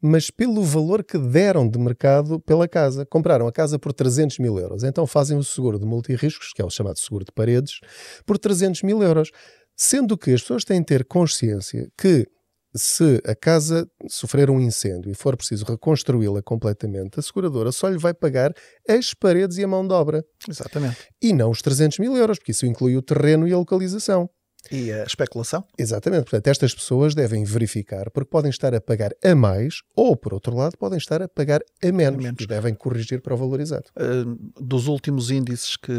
mas 0.00 0.30
pelo 0.30 0.62
valor 0.62 1.04
que 1.04 1.18
deram 1.18 1.68
de 1.68 1.78
mercado 1.78 2.40
pela 2.40 2.66
casa. 2.66 3.04
Compraram 3.04 3.46
a 3.46 3.52
casa 3.52 3.78
por 3.78 3.92
300 3.92 4.38
mil 4.38 4.58
euros, 4.58 4.82
então 4.82 5.06
fazem 5.06 5.36
o 5.36 5.44
seguro 5.44 5.78
de 5.78 5.84
multirriscos, 5.84 6.52
que 6.52 6.62
é 6.62 6.64
o 6.64 6.70
chamado 6.70 6.98
seguro 6.98 7.24
de 7.24 7.32
paredes, 7.32 7.80
por 8.24 8.38
300 8.38 8.82
mil 8.82 9.02
euros. 9.02 9.30
Sendo 9.76 10.16
que 10.16 10.32
as 10.32 10.42
pessoas 10.42 10.64
têm 10.64 10.80
de 10.80 10.86
ter 10.86 11.04
consciência 11.04 11.88
que 11.96 12.26
se 12.74 13.20
a 13.26 13.34
casa 13.34 13.88
sofrer 14.08 14.48
um 14.48 14.60
incêndio 14.60 15.10
e 15.10 15.14
for 15.14 15.36
preciso 15.36 15.64
reconstruí-la 15.64 16.42
completamente, 16.42 17.18
a 17.18 17.22
seguradora 17.22 17.72
só 17.72 17.88
lhe 17.88 17.98
vai 17.98 18.14
pagar 18.14 18.52
as 18.88 19.12
paredes 19.12 19.58
e 19.58 19.64
a 19.64 19.68
mão 19.68 19.86
de 19.86 19.92
obra. 19.92 20.24
Exatamente. 20.48 21.08
E 21.20 21.32
não 21.32 21.50
os 21.50 21.60
300 21.62 21.98
mil 21.98 22.16
euros, 22.16 22.38
porque 22.38 22.52
isso 22.52 22.66
inclui 22.66 22.96
o 22.96 23.02
terreno 23.02 23.48
e 23.48 23.52
a 23.52 23.58
localização. 23.58 24.30
E 24.70 24.92
a 24.92 25.04
especulação? 25.04 25.64
Exatamente. 25.78 26.24
Portanto, 26.24 26.46
estas 26.48 26.74
pessoas 26.74 27.14
devem 27.14 27.44
verificar, 27.44 28.10
porque 28.10 28.28
podem 28.28 28.50
estar 28.50 28.74
a 28.74 28.80
pagar 28.80 29.12
a 29.24 29.34
mais, 29.34 29.82
ou, 29.96 30.16
por 30.16 30.34
outro 30.34 30.54
lado, 30.54 30.76
podem 30.76 30.98
estar 30.98 31.22
a 31.22 31.28
pagar 31.28 31.60
a 31.82 31.92
menos. 31.92 32.18
A 32.18 32.22
menos. 32.22 32.42
E 32.42 32.46
devem 32.46 32.74
corrigir 32.74 33.20
para 33.20 33.34
o 33.34 33.36
valor 33.36 33.60
exato. 33.60 33.90
Uh, 33.96 34.38
dos 34.60 34.86
últimos 34.86 35.30
índices 35.30 35.76
que, 35.76 35.92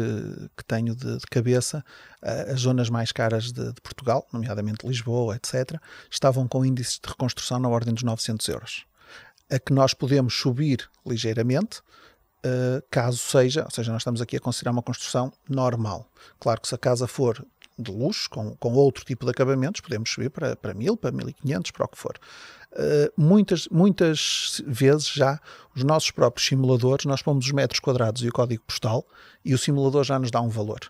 que 0.56 0.64
tenho 0.66 0.94
de, 0.94 1.18
de 1.18 1.26
cabeça, 1.30 1.84
uh, 2.22 2.52
as 2.52 2.60
zonas 2.60 2.88
mais 2.88 3.12
caras 3.12 3.52
de, 3.52 3.72
de, 3.72 3.80
Portugal, 3.80 4.26
nomeadamente 4.32 4.86
Lisboa, 4.86 5.36
etc., 5.36 5.78
estavam 6.10 6.46
com 6.46 6.64
índices 6.64 7.00
de 7.02 7.08
reconstrução 7.08 7.58
na 7.58 7.68
ordem 7.68 7.92
dos 7.92 8.02
900 8.02 8.48
euros. 8.48 8.84
A 9.50 9.58
que 9.58 9.72
nós 9.72 9.94
podemos 9.94 10.34
subir 10.34 10.88
ligeiramente, 11.06 11.80
Uh, 12.44 12.82
caso 12.90 13.18
seja, 13.18 13.62
ou 13.62 13.70
seja, 13.70 13.92
nós 13.92 14.02
estamos 14.02 14.20
aqui 14.20 14.36
a 14.36 14.40
considerar 14.40 14.72
uma 14.72 14.82
construção 14.82 15.32
normal. 15.48 16.08
Claro 16.40 16.60
que 16.60 16.66
se 16.66 16.74
a 16.74 16.78
casa 16.78 17.06
for 17.06 17.46
de 17.78 17.90
luxo, 17.90 18.28
com, 18.30 18.54
com 18.56 18.72
outro 18.74 19.04
tipo 19.04 19.24
de 19.24 19.30
acabamentos, 19.30 19.80
podemos 19.80 20.10
subir 20.10 20.30
para, 20.30 20.56
para 20.56 20.74
1000, 20.74 20.96
para 20.96 21.12
1500, 21.12 21.70
para 21.70 21.84
o 21.84 21.88
que 21.88 21.98
for. 21.98 22.18
Uh, 22.72 23.12
muitas, 23.16 23.68
muitas 23.68 24.62
vezes 24.66 25.08
já 25.08 25.38
os 25.74 25.84
nossos 25.84 26.10
próprios 26.10 26.46
simuladores, 26.46 27.04
nós 27.04 27.22
pomos 27.22 27.46
os 27.46 27.52
metros 27.52 27.80
quadrados 27.80 28.22
e 28.22 28.28
o 28.28 28.32
código 28.32 28.62
postal 28.64 29.06
e 29.44 29.52
o 29.54 29.58
simulador 29.58 30.04
já 30.04 30.18
nos 30.18 30.30
dá 30.30 30.40
um 30.40 30.48
valor. 30.48 30.80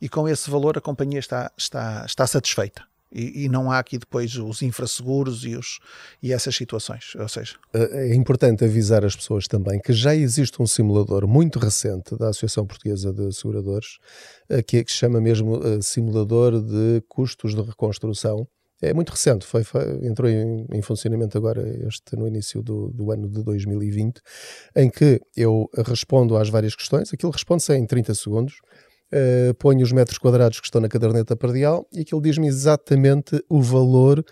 E 0.00 0.08
com 0.08 0.28
esse 0.28 0.50
valor 0.50 0.78
a 0.78 0.80
companhia 0.80 1.18
está, 1.18 1.50
está, 1.56 2.04
está 2.06 2.26
satisfeita. 2.26 2.89
E, 3.12 3.44
e, 3.44 3.48
não 3.48 3.72
há 3.72 3.78
aqui 3.78 3.98
depois 3.98 4.36
os 4.36 4.62
infraseguros 4.62 5.44
e, 5.44 5.56
os, 5.56 5.80
e 6.22 6.32
essas 6.32 6.54
situações. 6.54 7.14
Ou 7.16 7.28
seja, 7.28 7.56
é 7.72 8.14
importante 8.14 8.64
avisar 8.64 9.04
as 9.04 9.16
pessoas 9.16 9.48
também 9.48 9.80
que 9.80 9.92
já 9.92 10.14
existe 10.14 10.62
um 10.62 10.66
simulador 10.66 11.26
muito 11.26 11.58
recente 11.58 12.16
da 12.16 12.28
Associação 12.28 12.64
Portuguesa 12.66 13.12
de 13.12 13.32
Seguradores, 13.34 13.98
eh, 14.48 14.62
que, 14.62 14.78
é, 14.78 14.84
que 14.84 14.92
se 14.92 14.98
chama 14.98 15.20
mesmo 15.20 15.56
eh, 15.56 15.80
Simulador 15.82 16.60
de 16.60 17.02
Custos 17.08 17.54
de 17.54 17.62
Reconstrução. 17.62 18.46
É 18.82 18.94
muito 18.94 19.10
recente, 19.10 19.44
foi, 19.44 19.62
foi 19.62 19.82
entrou 20.06 20.30
em, 20.30 20.66
em, 20.72 20.80
funcionamento 20.80 21.36
agora 21.36 21.68
este, 21.86 22.16
no 22.16 22.26
início 22.26 22.62
do, 22.62 22.88
do, 22.90 23.12
ano 23.12 23.28
de 23.28 23.42
2020, 23.42 24.22
em 24.74 24.88
que 24.88 25.20
eu 25.36 25.68
respondo 25.86 26.34
às 26.34 26.48
várias 26.48 26.74
questões, 26.74 27.12
aquilo 27.12 27.30
responde-se 27.30 27.74
em 27.74 27.84
30 27.84 28.14
segundos, 28.14 28.54
uh, 29.12 29.54
ponho 29.54 29.82
os 29.82 29.92
metros 29.92 30.18
quadrados 30.18 30.60
que 30.60 30.66
estão 30.66 30.80
na 30.80 30.88
caderneta 30.88 31.36
perdial 31.36 31.86
e 31.92 32.00
aquilo 32.00 32.20
diz-me 32.20 32.46
exatamente 32.46 33.42
o 33.48 33.60
valor 33.60 34.24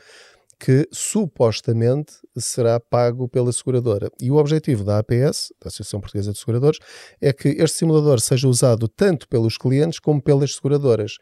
que 0.58 0.88
supostamente 0.90 2.14
será 2.37 2.80
pago 2.80 3.28
pela 3.28 3.52
seguradora. 3.52 4.11
E 4.20 4.30
o 4.30 4.37
objetivo 4.37 4.82
da 4.82 4.99
APS, 4.99 5.52
da 5.62 5.68
Associação 5.68 6.00
Portuguesa 6.00 6.32
de 6.32 6.38
Seguradores, 6.38 6.80
é 7.20 7.32
que 7.32 7.50
este 7.50 7.78
simulador 7.78 8.20
seja 8.20 8.49
usado 8.49 8.88
tanto 8.88 9.28
pelos 9.28 9.56
clientes 9.56 10.00
como 10.00 10.20
pelas 10.20 10.56
seguradoras, 10.56 11.12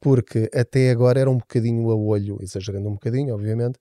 porque 0.00 0.48
até 0.54 0.90
agora 0.90 1.20
era 1.20 1.30
um 1.30 1.36
bocadinho 1.36 1.90
a 1.90 1.94
olho, 1.94 2.38
exagerando 2.40 2.88
um 2.88 2.94
bocadinho, 2.94 3.34
obviamente, 3.34 3.78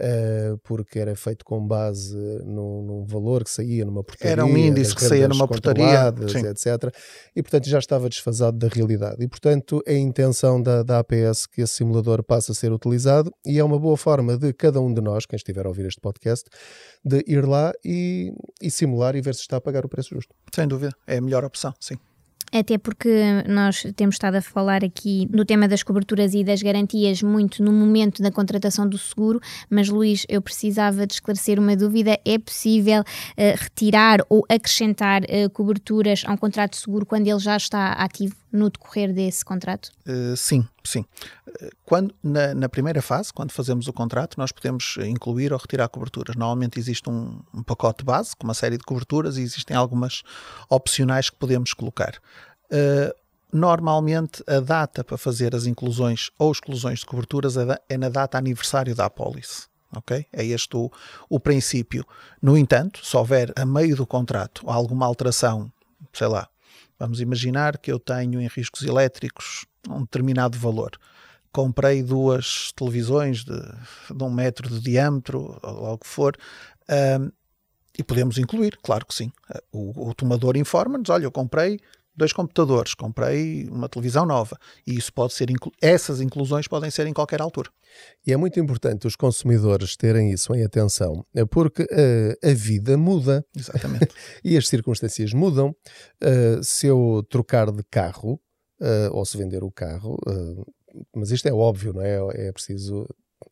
Uh, 0.00 0.56
porque 0.64 0.98
era 0.98 1.14
feito 1.14 1.44
com 1.44 1.66
base 1.66 2.16
num, 2.42 2.82
num, 2.82 3.04
valor 3.04 3.44
que 3.44 3.50
saía 3.50 3.84
numa 3.84 4.02
portaria. 4.02 4.32
Era 4.32 4.46
um 4.46 4.56
índice 4.56 4.94
que 4.94 5.04
saía 5.04 5.28
numa 5.28 5.46
portaria, 5.46 6.08
etc. 6.48 6.90
E, 7.36 7.42
portanto, 7.42 7.68
já 7.68 7.78
estava 7.78 8.08
desfasado 8.08 8.56
da 8.56 8.66
realidade. 8.68 9.22
E, 9.22 9.28
portanto, 9.28 9.82
é 9.86 9.96
a 9.96 9.98
intenção 9.98 10.62
da, 10.62 10.82
da 10.82 11.00
APS 11.00 11.46
que 11.46 11.60
esse 11.60 11.74
simulador 11.74 12.22
passe 12.22 12.50
a 12.50 12.54
ser 12.54 12.72
utilizado 12.72 13.30
e 13.44 13.58
é 13.58 13.64
uma 13.64 13.78
boa 13.78 13.96
forma 13.96 14.38
de 14.38 14.54
cada 14.54 14.80
um 14.80 14.92
de 14.92 15.02
nós, 15.02 15.26
quem 15.26 15.36
estiver 15.36 15.66
a 15.66 15.68
ouvir 15.68 15.84
este 15.84 16.00
podcast, 16.00 16.48
de 17.04 17.22
ir 17.26 17.46
lá 17.46 17.70
e, 17.84 18.32
e 18.62 18.70
simular 18.70 19.14
e 19.16 19.20
ver 19.20 19.34
se 19.34 19.42
está 19.42 19.58
a 19.58 19.60
pagar 19.60 19.84
o 19.84 19.88
preço 19.88 20.14
justo. 20.14 20.34
Sem 20.54 20.66
dúvida, 20.66 20.94
é 21.06 21.18
a 21.18 21.20
melhor 21.20 21.44
opção, 21.44 21.74
sim. 21.78 21.98
Até 22.52 22.78
porque 22.78 23.44
nós 23.46 23.84
temos 23.94 24.16
estado 24.16 24.34
a 24.34 24.42
falar 24.42 24.84
aqui 24.84 25.28
no 25.32 25.44
tema 25.44 25.68
das 25.68 25.84
coberturas 25.84 26.34
e 26.34 26.42
das 26.42 26.60
garantias 26.60 27.22
muito 27.22 27.62
no 27.62 27.72
momento 27.72 28.20
da 28.22 28.30
contratação 28.30 28.88
do 28.88 28.98
seguro, 28.98 29.40
mas 29.68 29.88
Luís, 29.88 30.26
eu 30.28 30.42
precisava 30.42 31.06
de 31.06 31.14
esclarecer 31.14 31.60
uma 31.60 31.76
dúvida: 31.76 32.18
é 32.24 32.38
possível 32.38 33.02
uh, 33.02 33.04
retirar 33.56 34.18
ou 34.28 34.44
acrescentar 34.48 35.22
uh, 35.22 35.48
coberturas 35.50 36.24
a 36.26 36.32
um 36.32 36.36
contrato 36.36 36.72
de 36.72 36.78
seguro 36.78 37.06
quando 37.06 37.28
ele 37.28 37.38
já 37.38 37.56
está 37.56 37.92
ativo 37.92 38.39
no 38.52 38.70
decorrer 38.70 39.12
desse 39.12 39.44
contrato? 39.44 39.90
Uh, 40.06 40.36
sim, 40.36 40.66
sim. 40.84 41.04
Quando, 41.84 42.14
na, 42.22 42.54
na, 42.54 42.68
primeira 42.68 43.02
fase, 43.02 43.32
quando 43.32 43.52
fazemos 43.52 43.86
o 43.88 43.92
contrato, 43.92 44.38
nós 44.38 44.52
podemos 44.52 44.96
incluir 45.04 45.52
ou 45.52 45.58
retirar 45.58 45.88
coberturas. 45.88 46.36
Normalmente 46.36 46.78
existe 46.78 47.08
um, 47.08 47.40
um 47.52 47.62
pacote 47.62 48.04
base 48.04 48.36
com 48.36 48.44
uma 48.46 48.54
série 48.54 48.78
de 48.78 48.84
coberturas 48.84 49.36
e 49.36 49.42
existem 49.42 49.76
algumas 49.76 50.22
opcionais 50.68 51.28
que 51.30 51.36
podemos 51.36 51.74
colocar. 51.74 52.16
Uh, 52.66 53.14
normalmente 53.52 54.42
a 54.46 54.60
data 54.60 55.02
para 55.02 55.18
fazer 55.18 55.54
as 55.54 55.66
inclusões 55.66 56.30
ou 56.38 56.52
exclusões 56.52 57.00
de 57.00 57.06
coberturas 57.06 57.56
é, 57.56 57.80
é 57.88 57.98
na 57.98 58.08
data 58.08 58.38
aniversário 58.38 58.94
da 58.94 59.06
apólice. 59.06 59.68
Ok? 59.96 60.24
É 60.32 60.44
este 60.44 60.76
o, 60.76 60.90
o 61.28 61.40
princípio. 61.40 62.06
No 62.40 62.56
entanto, 62.56 63.04
se 63.04 63.16
houver 63.16 63.52
a 63.56 63.66
meio 63.66 63.96
do 63.96 64.06
contrato 64.06 64.62
alguma 64.70 65.04
alteração, 65.04 65.70
sei 66.12 66.28
lá, 66.28 66.48
vamos 67.00 67.20
imaginar 67.20 67.78
que 67.78 67.90
eu 67.90 67.98
tenho 67.98 68.40
em 68.40 68.46
riscos 68.46 68.82
elétricos 68.82 69.64
um 69.88 70.02
determinado 70.02 70.58
valor. 70.58 70.92
Comprei 71.50 72.02
duas 72.02 72.70
televisões 72.76 73.42
de, 73.42 73.58
de 74.14 74.22
um 74.22 74.30
metro 74.30 74.68
de 74.68 74.78
diâmetro, 74.80 75.58
ou 75.62 75.86
algo 75.86 75.98
que 75.98 76.06
for, 76.06 76.36
um, 76.88 77.26
ah, 77.26 77.32
e 77.98 78.04
podemos 78.04 78.38
incluir, 78.38 78.78
claro 78.82 79.04
que 79.04 79.14
sim. 79.14 79.32
O, 79.72 80.10
o 80.10 80.14
tomador 80.14 80.56
informa-nos: 80.56 81.10
olha, 81.10 81.24
eu 81.24 81.32
comprei 81.32 81.80
dois 82.20 82.32
computadores, 82.32 82.94
comprei 82.94 83.66
uma 83.68 83.88
televisão 83.88 84.26
nova. 84.26 84.56
E 84.86 84.94
isso 84.94 85.12
pode 85.12 85.32
ser 85.32 85.50
inclu 85.50 85.72
essas 85.80 86.20
inclusões 86.20 86.68
podem 86.68 86.90
ser 86.90 87.06
em 87.06 87.12
qualquer 87.12 87.40
altura. 87.40 87.70
E 88.26 88.32
é 88.32 88.36
muito 88.36 88.60
importante 88.60 89.06
os 89.06 89.16
consumidores 89.16 89.96
terem 89.96 90.30
isso 90.30 90.54
em 90.54 90.62
atenção, 90.62 91.24
é 91.34 91.44
porque 91.44 91.82
uh, 91.82 92.48
a 92.48 92.52
vida 92.52 92.96
muda. 92.96 93.44
Exatamente. 93.56 94.08
e 94.44 94.56
as 94.56 94.68
circunstâncias 94.68 95.32
mudam. 95.32 95.74
Uh, 96.22 96.62
se 96.62 96.86
eu 96.86 97.24
trocar 97.28 97.72
de 97.72 97.82
carro, 97.90 98.38
uh, 98.80 99.10
ou 99.12 99.24
se 99.24 99.38
vender 99.38 99.64
o 99.64 99.72
carro, 99.72 100.16
mas 101.14 101.30
isto 101.30 101.48
é 101.48 101.52
óbvio, 101.52 101.94
não 101.94 102.02
é? 102.02 102.48
É 102.48 102.52
preciso 102.52 103.06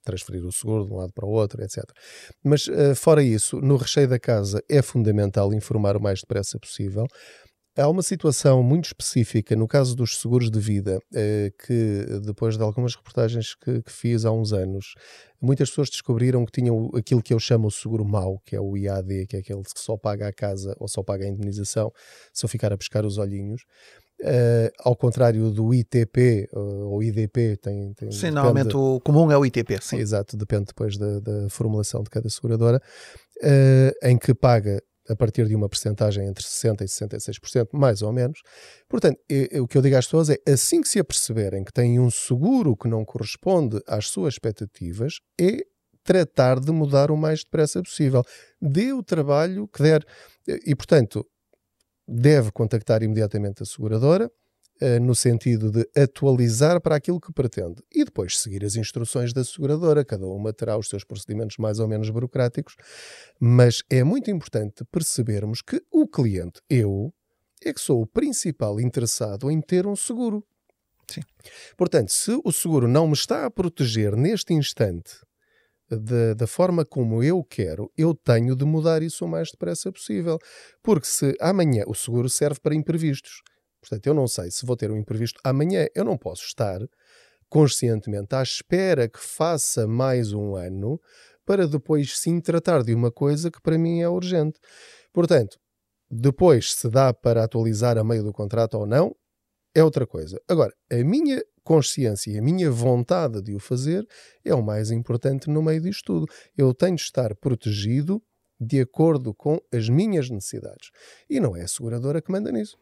transferir 0.05 0.45
o 0.45 0.53
seguro 0.53 0.85
de 0.85 0.93
um 0.93 0.97
lado 0.97 1.13
para 1.15 1.25
o 1.25 1.31
outro, 1.31 1.63
etc. 1.63 1.83
Mas, 2.45 2.67
fora 2.97 3.23
isso, 3.23 3.59
no 3.61 3.77
recheio 3.77 4.09
da 4.09 4.19
casa 4.19 4.63
é 4.69 4.83
fundamental 4.83 5.53
informar 5.55 5.97
o 5.97 6.01
mais 6.01 6.21
depressa 6.21 6.59
possível. 6.59 7.07
Há 7.79 7.89
uma 7.89 8.03
situação 8.03 8.61
muito 8.61 8.87
específica 8.87 9.55
no 9.55 9.69
caso 9.69 9.95
dos 9.95 10.19
seguros 10.19 10.51
de 10.51 10.59
vida, 10.59 11.01
eh, 11.15 11.53
que 11.65 12.21
depois 12.25 12.57
de 12.57 12.63
algumas 12.65 12.97
reportagens 12.97 13.55
que, 13.55 13.81
que, 13.83 13.93
fiz 13.93 14.25
há 14.25 14.33
uns 14.33 14.53
anos, 14.53 14.95
muitas 15.41 15.69
pessoas 15.71 15.89
descobriram 15.89 16.45
que 16.45 16.51
tinham 16.51 16.91
aquilo 16.93 17.23
que 17.23 17.33
eu 17.33 17.39
chamo 17.39 17.69
o 17.69 17.71
seguro 17.71 18.05
mau, 18.05 18.43
que 18.45 18.57
é 18.57 18.61
o 18.61 18.77
IAD, 18.77 19.29
que 19.29 19.37
é 19.37 19.39
aquele 19.39 19.63
que 19.63 19.71
só 19.77 19.97
paga 19.97 20.27
a 20.27 20.33
casa 20.33 20.75
ou 20.81 20.89
só 20.89 21.05
paga 21.05 21.25
a 21.25 21.29
indenização 21.29 21.93
se 22.33 22.45
eu 22.45 22.49
ficar 22.49 22.73
a 22.73 22.77
pescar 22.77 23.07
os 23.07 23.17
olhinhos. 23.17 23.63
Uh, 24.21 24.75
ao 24.81 24.97
contrário 24.97 25.49
do 25.53 25.73
ITP 25.73 26.49
uh, 26.53 26.59
ou 26.59 27.01
IDP, 27.05 27.57
tem, 27.59 27.93
tem 27.95 28.11
sim, 28.11 28.33
normalmente 28.33 28.77
o 28.77 28.99
comum 28.99 29.31
é 29.31 29.39
o 29.39 29.47
ITP. 29.47 29.79
Sim. 29.81 29.99
Exato, 29.99 30.37
depende 30.37 30.65
depois 30.67 30.99
da, 30.99 31.21
da 31.21 31.49
formulação 31.49 32.03
de 32.03 32.11
cada 32.11 32.29
seguradora, 32.29 32.83
uh, 33.45 34.09
em 34.09 34.19
que 34.19 34.35
paga 34.35 34.83
a 35.09 35.17
partir 35.17 35.47
de 35.47 35.55
uma 35.55 35.69
percentagem 35.69 36.27
entre 36.27 36.45
60% 36.45 36.83
e 36.83 36.85
66%, 36.85 37.69
mais 37.73 38.03
ou 38.03 38.13
menos. 38.13 38.41
Portanto, 38.89 39.19
o 39.61 39.67
que 39.67 39.79
eu 39.79 39.83
digo 39.83 39.97
às 39.97 40.07
pessoas 40.07 40.31
é, 40.31 40.37
assim 40.47 40.81
que 40.81 40.89
se 40.89 40.99
aperceberem 40.99 41.65
que 41.65 41.73
têm 41.73 41.99
um 41.99 42.11
seguro 42.11 42.77
que 42.77 42.89
não 42.89 43.05
corresponde 43.05 43.81
às 43.87 44.09
suas 44.09 44.35
expectativas, 44.35 45.15
é 45.41 45.59
tratar 46.05 46.59
de 46.59 46.73
mudar 46.73 47.11
o 47.11 47.17
mais 47.17 47.45
depressa 47.45 47.83
possível. 47.83 48.23
Dê 48.61 48.93
o 48.93 49.03
trabalho 49.03 49.69
que 49.69 49.83
der. 49.83 50.05
E, 50.65 50.75
portanto, 50.75 51.27
deve 52.07 52.51
contactar 52.51 53.03
imediatamente 53.03 53.63
a 53.63 53.67
seguradora, 53.67 54.31
no 55.01 55.15
sentido 55.15 55.71
de 55.71 55.89
atualizar 55.97 56.81
para 56.81 56.97
aquilo 56.97 57.21
que 57.21 57.33
pretende 57.33 57.83
e 57.93 58.05
depois 58.05 58.39
seguir 58.39 58.65
as 58.65 58.77
instruções 58.77 59.33
da 59.33 59.43
seguradora. 59.45 60.05
Cada 60.05 60.27
uma 60.27 60.53
terá 60.53 60.77
os 60.77 60.89
seus 60.89 61.05
procedimentos 61.05 61.57
mais 61.57 61.79
ou 61.79 61.89
menos 61.89 62.09
burocráticos, 62.11 62.77
mas 63.41 63.83
é 63.91 64.05
muito 64.05 64.31
importante 64.31 64.85
percebermos 64.91 65.63
que 65.63 65.83
o 65.91 66.07
cliente, 66.07 66.61
eu, 66.71 67.13
é 67.65 67.73
que 67.73 67.81
sou 67.81 68.03
o 68.03 68.07
principal 68.07 68.81
interessado 68.81 69.51
em 69.51 69.61
ter 69.61 69.87
um 69.87 69.97
seguro. 69.97 70.45
Sim. 71.11 71.23
Portanto, 71.77 72.13
se 72.13 72.39
o 72.45 72.53
seguro 72.53 72.87
não 72.87 73.07
me 73.07 73.15
está 73.15 73.47
a 73.47 73.51
proteger 73.51 74.15
neste 74.15 74.53
instante 74.53 75.17
da, 75.91 76.35
da, 76.35 76.47
forma 76.47 76.85
como 76.85 77.23
eu 77.23 77.43
quero, 77.43 77.91
eu 77.97 78.15
tenho 78.15 78.55
de 78.55 78.65
mudar 78.65 79.03
isso 79.03 79.25
o 79.25 79.29
mais 79.29 79.51
depressa 79.51 79.91
possível. 79.91 80.39
Porque 80.83 81.07
se 81.07 81.35
amanhã 81.41 81.85
o 81.87 81.95
seguro 81.95 82.29
serve 82.29 82.61
para 82.61 82.75
imprevistos 82.75 83.43
Portanto, 83.81 84.07
eu 84.07 84.15
não 84.15 84.27
sei 84.27 84.51
se 84.51 84.67
vou 84.67 84.77
ter 84.77 84.91
um 84.91 84.97
imprevisto 84.97 85.41
amanhã. 85.45 85.87
Eu 85.95 86.05
não 86.05 86.17
posso 86.17 86.45
estar 86.45 86.81
conscientemente 87.49 88.35
à 88.35 88.43
espera 88.43 89.09
que 89.09 89.21
faça 89.21 89.87
mais 89.87 90.33
um 90.33 90.55
ano 90.55 91.01
para 91.47 91.67
depois 91.67 92.19
sim 92.19 92.41
tratar 92.41 92.83
de 92.83 92.95
uma 92.95 93.11
coisa 93.11 93.51
que 93.51 93.61
para 93.63 93.79
mim 93.79 94.01
é 94.01 94.09
urgente. 94.09 94.59
Portanto, 95.13 95.59
depois 96.11 96.75
se 96.75 96.89
dá 96.89 97.13
para 97.15 97.45
atualizar 97.45 97.97
a 97.97 98.05
meio 98.05 98.23
do 98.23 98.33
contrato 98.33 98.75
ou 98.75 98.87
não, 98.87 99.17
é 99.75 99.83
outra 99.83 100.07
coisa. 100.07 100.41
Agora, 100.49 100.75
a 100.91 100.97
minha 100.97 101.43
consciência 101.63 102.31
e 102.31 102.39
a 102.39 102.43
minha 102.43 102.71
vontade 102.71 103.43
de 103.43 103.55
o 103.55 103.59
fazer 103.59 104.07
é 104.45 104.55
o 104.55 104.63
mais 104.63 104.91
importante 104.91 105.49
no 105.49 105.63
meio 105.63 105.81
disto 105.81 106.05
tudo. 106.05 106.27
Eu 106.57 106.75
tenho 106.75 106.97
de 106.97 107.03
estar 107.03 107.35
protegido 107.37 108.23
de 108.61 108.81
acordo 108.81 109.33
com 109.35 109.59
as 109.73 109.89
minhas 109.89 110.29
necessidades. 110.29 110.91
E 111.31 111.39
não 111.39 111.57
é 111.57 111.63
a 111.63 111.69
seguradora 111.69 112.21
que 112.21 112.33
manda 112.33 112.51
nisso. 112.51 112.77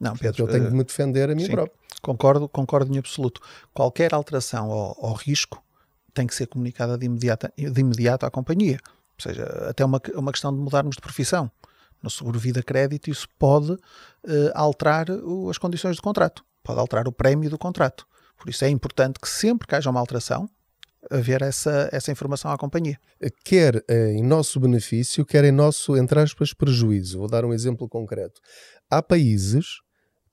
Não, 0.00 0.16
Pedro. 0.16 0.44
Eu 0.44 0.48
tenho 0.48 0.70
de 0.70 0.74
me 0.74 0.82
defender 0.82 1.30
a 1.30 1.34
mim 1.34 1.44
sim, 1.44 1.50
próprio. 1.50 1.78
Concordo, 2.00 2.48
concordo 2.48 2.92
em 2.92 2.98
absoluto. 2.98 3.40
Qualquer 3.74 4.14
alteração 4.14 4.70
ao, 4.70 5.04
ao 5.04 5.12
risco 5.12 5.62
tem 6.14 6.26
que 6.26 6.34
ser 6.34 6.46
comunicada 6.46 6.96
de 6.96 7.04
imediato, 7.04 7.52
de 7.56 7.80
imediato 7.80 8.24
à 8.24 8.30
companhia. 8.30 8.80
Ou 8.84 9.22
seja, 9.22 9.44
até 9.68 9.84
uma, 9.84 10.00
uma 10.14 10.32
questão 10.32 10.52
de 10.52 10.58
mudarmos 10.58 10.96
de 10.96 11.02
profissão. 11.02 11.50
No 12.02 12.08
seguro 12.08 12.38
vida 12.38 12.62
crédito, 12.62 13.10
isso 13.10 13.28
pode 13.38 13.72
uh, 13.72 13.78
alterar 14.54 15.10
o, 15.10 15.50
as 15.50 15.58
condições 15.58 15.96
do 15.96 16.02
contrato, 16.02 16.42
pode 16.62 16.80
alterar 16.80 17.06
o 17.06 17.12
prémio 17.12 17.50
do 17.50 17.58
contrato. 17.58 18.06
Por 18.38 18.48
isso 18.48 18.64
é 18.64 18.70
importante 18.70 19.20
que 19.20 19.28
sempre 19.28 19.68
que 19.68 19.74
haja 19.74 19.90
uma 19.90 20.00
alteração, 20.00 20.48
haver 21.10 21.42
essa, 21.42 21.90
essa 21.92 22.10
informação 22.10 22.50
à 22.50 22.56
companhia. 22.56 22.98
Quer 23.44 23.84
em 23.88 24.22
nosso 24.22 24.58
benefício, 24.58 25.26
quer 25.26 25.44
em 25.44 25.52
nosso, 25.52 25.94
entre 25.94 26.20
aspas, 26.20 26.54
prejuízo. 26.54 27.18
Vou 27.18 27.28
dar 27.28 27.44
um 27.44 27.52
exemplo 27.52 27.86
concreto. 27.86 28.40
Há 28.90 29.02
países 29.02 29.80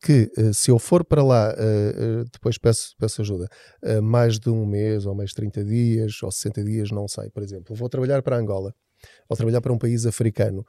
que 0.01 0.31
eh, 0.37 0.53
se 0.53 0.69
eu 0.69 0.77
for 0.77 1.03
para 1.03 1.23
lá, 1.23 1.53
eh, 1.57 1.93
eh, 1.95 2.23
depois 2.31 2.57
peço, 2.57 2.93
peço 2.97 3.21
ajuda, 3.21 3.47
mais 4.01 4.39
de 4.39 4.49
um 4.49 4.65
mês, 4.65 5.05
ou 5.05 5.15
mais 5.15 5.33
30 5.33 5.63
dias, 5.63 6.21
ou 6.21 6.31
60 6.31 6.63
dias, 6.63 6.91
não 6.91 7.07
sei, 7.07 7.29
por 7.29 7.43
exemplo, 7.43 7.75
vou 7.75 7.89
trabalhar 7.89 8.21
para 8.21 8.37
Angola, 8.37 8.73
ou 9.27 9.35
trabalhar 9.35 9.61
para 9.61 9.73
um 9.73 9.77
país 9.77 10.05
africano, 10.05 10.65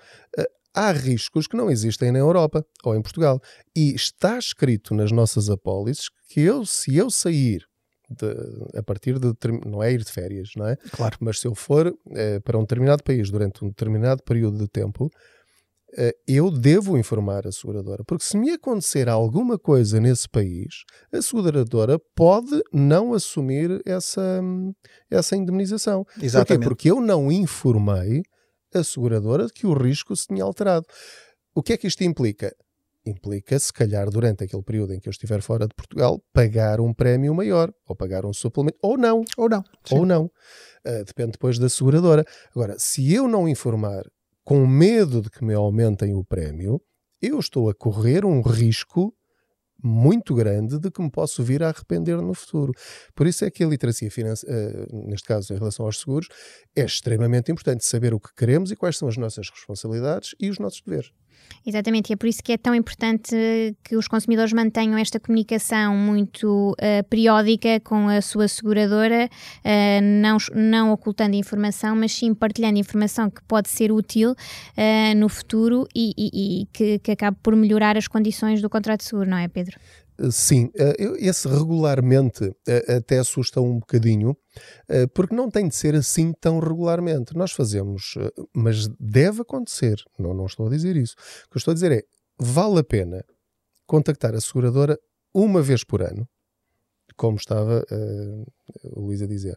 há 0.75 0.93
riscos 0.93 1.47
que 1.47 1.57
não 1.57 1.71
existem 1.71 2.13
na 2.13 2.19
Europa 2.19 2.65
ou 2.85 2.95
em 2.95 3.03
Portugal. 3.03 3.41
E 3.77 3.95
está 3.95 4.39
escrito 4.39 4.95
nas 4.95 5.11
nossas 5.11 5.49
apólices 5.51 6.09
que 6.29 6.41
eu, 6.41 6.65
se 6.65 6.97
eu 6.97 7.11
sair 7.11 7.65
de, 8.11 8.79
a 8.79 8.83
partir 8.83 9.19
de. 9.19 9.33
Não 9.67 9.83
é 9.83 9.93
ir 9.93 10.03
de 10.03 10.11
férias, 10.11 10.51
não 10.57 10.67
é? 10.67 10.77
Claro. 10.93 11.17
Mas 11.21 11.41
se 11.41 11.47
eu 11.47 11.55
for 11.55 11.93
para 12.45 12.59
um 12.59 12.63
determinado 12.63 13.03
país 13.03 13.31
durante 13.31 13.65
um 13.65 13.69
determinado 13.69 14.23
período 14.23 14.59
de 14.59 14.69
tempo, 14.69 15.11
eu 16.27 16.51
devo 16.51 16.99
informar 16.99 17.47
a 17.47 17.53
seguradora, 17.53 18.05
porque 18.05 18.25
se 18.25 18.37
me 18.37 18.51
acontecer 18.51 19.09
alguma 19.09 19.59
coisa 19.59 19.99
nesse 19.99 20.29
país, 20.29 20.85
a 21.13 21.23
seguradora 21.23 21.99
pode 22.15 22.63
não 22.73 23.15
assumir 23.15 23.81
essa, 23.87 24.41
essa 25.11 25.37
indemnização. 25.37 26.05
Exatamente. 26.21 26.65
Porquê? 26.65 26.89
Porque 26.89 26.91
eu 26.91 27.01
não 27.01 27.33
informei 27.33 28.23
a 28.75 28.85
seguradora 28.85 29.49
que 29.49 29.67
o 29.67 29.73
risco 29.73 30.15
se 30.15 30.27
tinha 30.27 30.45
alterado. 30.45 30.87
O 31.55 31.63
que 31.63 31.73
é 31.73 31.77
que 31.77 31.87
isto 31.87 32.05
implica? 32.05 32.55
Implica, 33.07 33.59
se 33.59 33.73
calhar, 33.73 34.11
durante 34.11 34.45
aquele 34.45 34.63
período 34.63 34.93
em 34.93 35.01
que 35.01 35.09
eu 35.09 35.11
estiver 35.11 35.41
fora 35.41 35.67
de 35.67 35.75
Portugal, 35.75 36.21
pagar 36.33 36.79
um 36.79 36.93
prémio 36.93 37.35
maior, 37.35 37.73
ou 37.87 37.97
pagar 37.97 38.27
um 38.27 38.35
suplemento, 38.35 38.77
ou 38.83 38.99
não. 38.99 39.25
Ou 39.39 39.49
não. 39.49 39.65
Ou 39.91 40.05
não. 40.05 40.27
Uh, 40.87 41.05
depende 41.07 41.33
depois 41.33 41.59
da 41.59 41.71
seguradora. 41.71 42.25
Agora, 42.55 42.79
se 42.79 43.15
eu 43.15 43.27
não 43.27 43.49
informar 43.49 44.05
com 44.49 44.67
medo 44.67 45.21
de 45.21 45.29
que 45.29 45.45
me 45.45 45.53
aumentem 45.53 46.15
o 46.15 46.25
prémio, 46.25 46.81
eu 47.21 47.39
estou 47.39 47.69
a 47.69 47.75
correr 47.75 48.25
um 48.25 48.41
risco 48.41 49.15
muito 49.85 50.35
grande 50.35 50.79
de 50.79 50.91
que 50.91 51.03
me 51.03 51.11
posso 51.11 51.45
vir 51.45 51.63
a 51.63 51.69
arrepender 51.69 52.17
no 52.17 52.33
futuro. 52.33 52.73
Por 53.15 53.27
isso 53.27 53.45
é 53.45 53.51
que 53.51 53.63
a 53.63 53.67
literacia 53.67 54.11
financeira, 54.11 54.87
neste 54.91 55.29
caso 55.29 55.53
em 55.53 55.59
relação 55.59 55.85
aos 55.85 56.01
seguros, 56.01 56.29
é 56.75 56.83
extremamente 56.83 57.53
importante 57.53 57.85
saber 57.85 58.15
o 58.15 58.19
que 58.19 58.35
queremos 58.35 58.71
e 58.71 58.77
quais 58.77 58.97
são 58.97 59.07
as 59.07 59.19
nossas 59.19 59.51
responsabilidades 59.51 60.35
e 60.41 60.49
os 60.49 60.59
nossos 60.59 60.81
deveres. 60.81 61.13
Exatamente, 61.67 62.11
e 62.11 62.13
é 62.15 62.17
por 62.17 62.27
isso 62.27 62.43
que 62.43 62.53
é 62.53 62.57
tão 62.57 62.75
importante 62.75 63.37
que 63.85 63.97
os 63.97 64.09
consumidores 64.09 64.53
mantenham 64.53 64.97
esta 64.99 65.21
comunicação 65.21 65.95
muito 65.97 66.73
uh, 66.73 67.05
periódica 67.09 67.81
com 67.81 68.09
a 68.09 68.21
sua 68.23 68.49
seguradora, 68.49 69.29
uh, 69.29 70.01
não, 70.03 70.39
não 70.55 70.93
ocultando 70.93 71.37
informação, 71.37 71.95
mas 71.95 72.13
sim 72.13 72.33
partilhando 72.35 72.79
informação 72.79 73.29
que 73.29 73.43
pode 73.45 73.69
ser 73.69 73.93
útil 73.93 74.33
uh, 74.33 75.17
no 75.17 75.29
futuro 75.29 75.87
e, 75.95 76.13
e, 76.17 76.63
e 76.63 76.67
que, 76.73 76.99
que 77.01 77.11
acabe 77.13 77.37
por 77.43 77.55
melhorar 77.55 77.97
as 77.97 78.09
condições 78.09 78.63
do 78.63 78.71
contrato 78.71 79.01
de 79.01 79.07
seguro, 79.07 79.29
não 79.29 79.39
é, 79.39 79.49
Pedro? 79.49 79.79
Sim, 80.33 80.71
eh, 80.75 80.97
esse 81.21 81.47
regularmente 81.47 82.53
eh, 82.67 82.97
até 82.97 83.19
assusta 83.19 83.61
um 83.61 83.79
bocadinho, 83.79 84.37
eh, 84.89 85.07
porque 85.07 85.35
não 85.35 85.49
tem 85.49 85.69
de 85.69 85.77
ser 85.77 85.95
assim 85.95 86.33
tão 86.33 86.59
regularmente. 86.59 87.37
Nós 87.37 87.53
fazemos, 87.53 88.15
mas 88.53 88.89
deve 88.99 89.43
acontecer, 89.43 90.03
não, 90.19 90.35
não 90.35 90.47
estou 90.47 90.67
a 90.67 90.71
dizer 90.71 90.97
isso. 90.97 91.15
O 91.47 91.51
que 91.51 91.57
eu 91.57 91.61
estou 91.61 91.71
a 91.71 91.75
dizer 91.75 91.93
é, 91.93 92.03
vale 92.37 92.81
a 92.81 92.85
pena 92.85 93.25
contactar 93.87 94.35
a 94.35 94.41
seguradora 94.41 94.99
uma 95.33 95.63
vez 95.63 95.85
por 95.85 96.03
ano, 96.03 96.29
como 97.17 97.37
estava 97.37 97.85
uh, 97.91 98.53
o 98.97 99.07
Luís 99.07 99.23
a 99.23 99.27
dizer. 99.27 99.57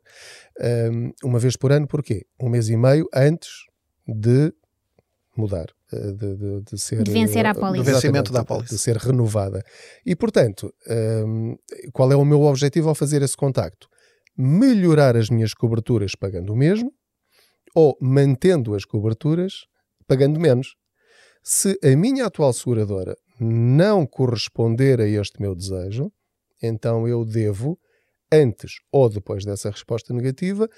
uma 1.24 1.40
vez 1.40 1.58
por 1.58 1.72
ano, 1.72 1.88
porquê? 1.88 2.26
Um 2.40 2.50
mês 2.50 2.70
e 2.70 2.78
meio 2.78 3.08
antes 3.14 3.66
de 4.08 4.54
mudar. 5.36 5.68
De, 5.92 6.36
de, 6.36 6.62
de, 6.62 6.78
ser 6.80 7.04
de 7.04 7.12
vencer 7.12 7.46
a 7.46 7.52
apólice. 7.52 7.84
Do 7.84 7.92
vencimento 7.92 8.32
da 8.32 8.42
apólice. 8.42 8.74
De 8.74 8.80
ser 8.80 8.96
renovada. 8.96 9.62
E, 10.06 10.16
portanto, 10.16 10.74
um, 11.26 11.56
qual 11.92 12.12
é 12.12 12.16
o 12.16 12.24
meu 12.24 12.42
objetivo 12.44 12.90
ao 12.90 12.96
fazer 12.96 13.22
esse 13.22 13.36
contacto? 13.36 13.88
Melhorar 14.38 15.18
as 15.18 15.30
minhas 15.30 15.54
coberturas 15.54 16.16
pagando 16.16 16.54
o 16.54 16.56
mesmo 16.56 16.94
ou 17.76 17.98
mantendo 18.02 18.74
as 18.74 18.86
coberturas 18.86 19.66
pagando 20.08 20.40
menos. 20.40 20.76
Se 21.44 21.78
a 21.84 21.96
minha 21.96 22.26
atual 22.26 22.54
seguradora 22.54 23.18
não 23.40 24.06
corresponder 24.06 25.02
a 25.02 25.08
este 25.08 25.42
meu 25.42 25.56
desejo, 25.56 26.12
então 26.62 27.08
eu 27.08 27.26
devo, 27.26 27.80
antes 28.32 28.74
ou 28.92 29.10
depois 29.10 29.44
dessa 29.44 29.70
resposta 29.70 30.14
negativa, 30.14 30.70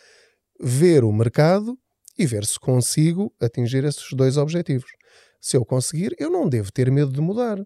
ver 0.62 1.03
o 1.03 1.12
mercado 1.12 1.77
e 2.17 2.25
ver 2.25 2.46
se 2.46 2.60
consigo 2.60 3.34
atingir 3.39 3.84
esses 3.84 4.12
dois 4.13 4.38
objetivos. 4.38 4.91
Se 5.41 5.58
eu 5.58 5.65
conseguir, 5.65 6.15
eu 6.17 6.29
não 6.29 6.48
devo 6.48 6.72
ter 6.72 6.89
medo 6.91 7.12
de 7.12 7.22
mudar. 7.22 7.58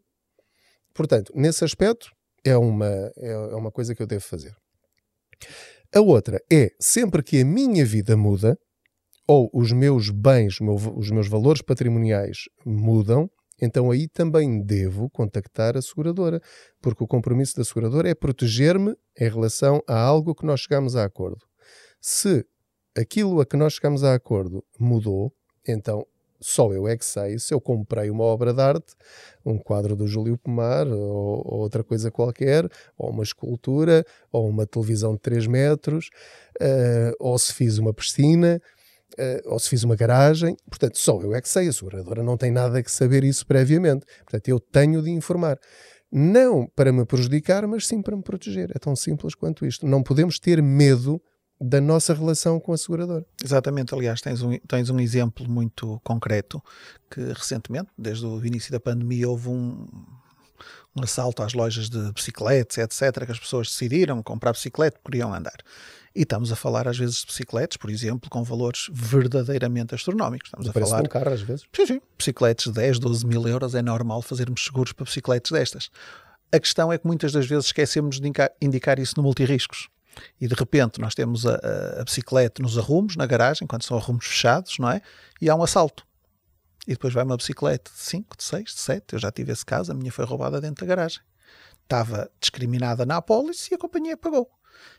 Portanto, 0.93 1.31
nesse 1.35 1.63
aspecto, 1.63 2.09
é 2.43 2.57
uma, 2.57 2.87
é, 3.17 3.31
é 3.31 3.55
uma 3.55 3.71
coisa 3.71 3.93
que 3.93 4.01
eu 4.01 4.07
devo 4.07 4.23
fazer. 4.23 4.55
A 5.93 6.01
outra 6.01 6.41
é, 6.51 6.71
sempre 6.79 7.21
que 7.21 7.41
a 7.41 7.45
minha 7.45 7.85
vida 7.85 8.17
muda, 8.17 8.57
ou 9.27 9.49
os 9.53 9.71
meus 9.71 10.09
bens, 10.09 10.57
os 10.95 11.11
meus 11.11 11.27
valores 11.27 11.61
patrimoniais 11.61 12.45
mudam, 12.65 13.29
então 13.61 13.91
aí 13.91 14.07
também 14.07 14.63
devo 14.63 15.09
contactar 15.09 15.75
a 15.75 15.81
seguradora, 15.81 16.39
porque 16.81 17.03
o 17.03 17.07
compromisso 17.07 17.55
da 17.55 17.63
seguradora 17.63 18.09
é 18.09 18.15
proteger-me 18.15 18.95
em 19.19 19.29
relação 19.29 19.81
a 19.87 19.99
algo 19.99 20.35
que 20.35 20.45
nós 20.45 20.61
chegamos 20.61 20.95
a 20.95 21.03
acordo. 21.03 21.45
Se 21.99 22.45
aquilo 22.97 23.39
a 23.39 23.45
que 23.45 23.55
nós 23.55 23.73
chegamos 23.73 24.03
a 24.03 24.13
acordo 24.13 24.63
mudou, 24.79 25.31
então 25.67 26.05
só 26.39 26.71
eu 26.71 26.87
é 26.87 26.95
que 26.95 27.05
sei 27.05 27.39
se 27.39 27.53
eu 27.53 27.59
comprei 27.59 28.09
uma 28.09 28.23
obra 28.23 28.53
de 28.53 28.61
arte, 28.61 28.93
um 29.45 29.57
quadro 29.57 29.95
do 29.95 30.07
Júlio 30.07 30.37
Pomar, 30.37 30.87
ou, 30.87 31.41
ou, 31.45 31.59
outra 31.59 31.83
coisa 31.83 32.11
qualquer, 32.11 32.69
ou 32.97 33.09
uma 33.09 33.23
escultura, 33.23 34.05
ou 34.31 34.47
uma 34.47 34.65
televisão 34.65 35.13
de 35.13 35.19
3 35.19 35.47
metros, 35.47 36.09
uh, 36.61 37.13
ou 37.19 37.37
se 37.39 37.53
fiz 37.53 37.79
uma 37.79 37.91
piscina, 37.91 38.61
uh, 39.17 39.51
ou 39.51 39.59
se 39.59 39.69
fiz 39.69 39.83
uma 39.83 39.95
garagem. 39.95 40.55
Portanto, 40.69 40.97
só 40.97 41.19
eu 41.21 41.33
é 41.33 41.41
que 41.41 41.49
sei, 41.49 41.67
a 41.67 41.73
seguradora 41.73 42.21
não 42.21 42.37
tem 42.37 42.51
nada 42.51 42.83
que 42.83 42.91
saber 42.91 43.23
isso 43.23 43.45
previamente. 43.45 44.05
Portanto, 44.19 44.47
eu 44.47 44.59
tenho 44.59 45.01
de 45.01 45.09
informar. 45.09 45.59
Não 46.11 46.67
para 46.67 46.93
me 46.93 47.03
prejudicar, 47.03 47.67
mas 47.67 47.87
sim 47.87 48.01
para 48.01 48.15
me 48.15 48.23
proteger. 48.23 48.71
É 48.73 48.79
tão 48.79 48.95
simples 48.95 49.35
quanto 49.35 49.65
isto. 49.65 49.87
Não 49.87 50.03
podemos 50.03 50.39
ter 50.39 50.61
medo 50.61 51.21
da 51.59 51.81
nossa 51.81 52.13
relação 52.13 52.59
com 52.59 52.71
a 52.71 52.77
seguradora. 52.77 53.25
Exatamente, 53.43 53.93
aliás, 53.93 54.21
tens 54.21 54.41
um, 54.41 54.57
tens 54.59 54.89
um 54.89 54.99
exemplo 54.99 55.49
muito 55.49 55.99
concreto 56.03 56.61
que 57.09 57.19
recentemente, 57.33 57.89
desde 57.97 58.25
o 58.25 58.45
início 58.45 58.71
da 58.71 58.79
pandemia, 58.79 59.27
houve 59.27 59.49
um, 59.49 59.87
um 60.95 61.03
assalto 61.03 61.41
às 61.41 61.53
lojas 61.53 61.89
de 61.89 62.11
bicicletas, 62.11 62.77
etc., 62.77 63.25
que 63.25 63.31
as 63.31 63.39
pessoas 63.39 63.67
decidiram 63.67 64.21
comprar 64.21 64.51
bicicleta 64.51 64.99
porque 65.01 65.17
queriam 65.17 65.33
andar. 65.33 65.57
E 66.15 66.21
estamos 66.21 66.51
a 66.51 66.55
falar, 66.55 66.87
às 66.87 66.97
vezes, 66.97 67.17
de 67.17 67.27
bicicletas, 67.27 67.77
por 67.77 67.89
exemplo, 67.89 68.29
com 68.29 68.43
valores 68.43 68.87
verdadeiramente 68.91 69.93
astronómicos. 69.93 70.47
Estamos 70.47 70.69
a 70.69 70.73
falar. 70.73 71.01
um 71.01 71.05
carro, 71.05 71.33
às 71.33 71.41
vezes. 71.41 71.65
Sim, 71.75 71.85
sim. 71.85 72.01
Bicicletas 72.17 72.65
de 72.65 72.71
10, 72.73 72.99
12 72.99 73.25
mil 73.25 73.47
euros 73.47 73.75
é 73.75 73.81
normal 73.81 74.21
fazermos 74.21 74.63
seguros 74.63 74.93
para 74.93 75.05
bicicletas 75.05 75.51
destas. 75.51 75.89
A 76.51 76.59
questão 76.59 76.93
é 76.93 76.97
que 76.97 77.05
muitas 77.05 77.31
das 77.31 77.45
vezes 77.45 77.65
esquecemos 77.65 78.19
de 78.19 78.31
indicar 78.61 78.99
isso 78.99 79.13
no 79.17 79.23
multirriscos 79.23 79.89
e 80.39 80.47
de 80.47 80.55
repente 80.55 80.99
nós 80.99 81.13
temos 81.13 81.45
a, 81.45 81.55
a, 81.55 82.01
a, 82.01 82.03
bicicleta 82.03 82.61
nos 82.61 82.77
arrumos, 82.77 83.15
na 83.15 83.25
garagem, 83.25 83.67
quando 83.67 83.83
são 83.83 83.97
arrumos 83.97 84.25
fechados, 84.25 84.77
não 84.79 84.89
é? 84.89 85.01
E 85.41 85.49
há 85.49 85.55
um 85.55 85.63
assalto. 85.63 86.05
E 86.87 86.91
depois 86.91 87.13
vai 87.13 87.23
uma 87.23 87.35
bicicleta 87.35 87.91
de 87.91 87.99
5, 87.99 88.37
de 88.37 88.43
6, 88.43 88.63
de 88.63 88.79
7. 88.79 89.13
Eu 89.13 89.19
já 89.19 89.31
tive 89.31 89.51
esse 89.51 89.65
caso, 89.65 89.91
a 89.91 89.95
minha 89.95 90.11
foi 90.11 90.25
roubada 90.25 90.61
dentro 90.61 90.85
da 90.85 90.95
garagem. 90.95 91.19
Estava 91.83 92.29
discriminada 92.39 93.05
na 93.05 93.17
apólice 93.17 93.69
e 93.71 93.75
a 93.75 93.77
companhia 93.77 94.15
pagou. 94.15 94.49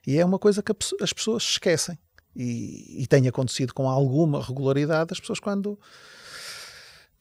E 0.07 0.19
é 0.19 0.25
uma 0.25 0.39
coisa 0.39 0.63
que 0.63 0.73
as 1.01 1.13
pessoas 1.13 1.43
esquecem. 1.43 1.99
E, 2.37 3.03
e 3.03 3.07
tem 3.07 3.27
acontecido 3.27 3.73
com 3.75 3.89
alguma 3.89 4.43
regularidade 4.43 5.13
as 5.13 5.19
pessoas 5.19 5.41
quando 5.41 5.79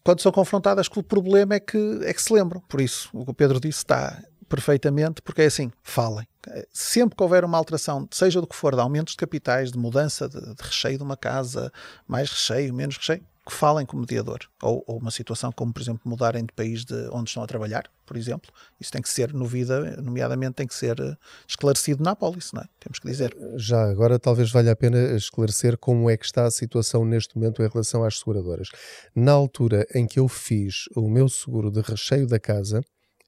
quando 0.04 0.22
são 0.22 0.32
confrontadas 0.32 0.88
com 0.88 1.02
o 1.02 1.04
problema 1.04 1.56
é 1.56 1.60
que, 1.60 2.00
é 2.04 2.14
que 2.14 2.22
se 2.22 2.32
lembram. 2.32 2.62
Por 2.62 2.80
isso, 2.80 3.10
o 3.12 3.26
que 3.26 3.32
o 3.32 3.34
Pedro 3.34 3.60
disse 3.60 3.80
está 3.80 4.24
perfeitamente, 4.48 5.22
porque 5.22 5.42
é 5.42 5.46
assim, 5.46 5.72
falem. 5.84 6.28
Sempre 6.72 7.16
que 7.16 7.24
houver 7.24 7.44
uma 7.44 7.58
alteração, 7.58 8.08
seja 8.12 8.40
do 8.40 8.48
que 8.48 8.56
for, 8.56 8.74
de 8.74 8.82
aumentos 8.82 9.14
de 9.14 9.18
capitais, 9.18 9.72
de 9.72 9.78
mudança 9.78 10.30
de, 10.30 10.40
de 10.40 10.64
recheio 10.64 10.98
de 10.98 11.04
uma 11.04 11.18
casa, 11.18 11.72
mais 12.08 12.30
recheio, 12.30 12.74
menos 12.74 12.98
recheio, 12.98 13.24
que 13.48 13.54
falem 13.54 13.86
com 13.86 13.96
o 13.96 14.00
mediador. 14.02 14.40
Ou, 14.62 14.84
ou, 14.86 14.98
uma 14.98 15.10
situação 15.10 15.52
como, 15.52 15.72
por 15.72 15.82
exemplo, 15.82 16.02
mudarem 16.04 16.46
de 16.46 16.52
país 16.54 16.84
de 16.84 17.08
onde 17.12 17.30
estão 17.30 17.42
a 17.42 17.48
trabalhar, 17.48 17.90
por 18.06 18.18
exemplo. 18.18 18.52
Isso 18.80 18.92
tem 18.92 19.02
que 19.02 19.10
ser, 19.10 19.34
no 19.34 19.46
vida, 19.46 19.96
nomeadamente, 20.02 20.56
tem 20.56 20.68
que 20.68 20.76
ser 20.76 21.00
eh, 21.00 21.16
esclarecido 21.48 22.04
na 22.04 22.12
apólice, 22.12 22.54
não 22.54 22.62
é? 22.62 22.66
Temos 22.80 23.00
que 23.00 23.08
dizer. 23.08 23.36
Já 23.56 23.90
agora, 23.90 24.20
talvez 24.20 24.52
valha 24.52 24.74
a 24.74 24.76
pena 24.76 25.16
esclarecer 25.16 25.78
como 25.78 26.10
é 26.10 26.18
que 26.18 26.26
está 26.26 26.46
a 26.46 26.52
situação 26.52 27.06
neste 27.06 27.38
momento 27.38 27.64
em 27.64 27.70
relação 27.70 28.04
às 28.04 28.20
seguradoras. 28.20 28.68
Na 29.16 29.32
altura 29.32 29.88
em 29.96 30.06
que 30.06 30.20
eu 30.20 30.28
fiz 30.28 30.90
o 30.96 31.10
meu 31.10 31.30
seguro 31.30 31.72
de 31.72 31.82
recheio 31.82 32.28
da 32.28 32.40
casa, 32.40 32.82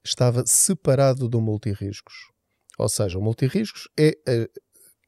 estava 0.04 0.44
separado 0.46 1.28
do 1.28 1.40
multirriscos. 1.40 2.14
Ou 2.78 2.88
seja, 2.88 3.18
o 3.18 3.22
multirriscos 3.22 3.88
é, 3.98 4.16
é, 4.26 4.48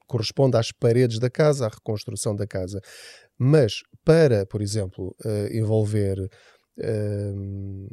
corresponde 0.07 0.59
às 0.59 0.71
paredes 0.71 1.19
da 1.19 1.31
casa, 1.31 1.67
à 1.67 1.69
reconstrução 1.69 2.37
da 2.37 2.47
casa. 2.47 2.81
Mas 3.39 3.83
para, 4.05 4.45
por 4.45 4.61
exemplo, 4.61 5.17
uh, 5.25 5.57
envolver 5.57 6.19
uh, 6.21 7.89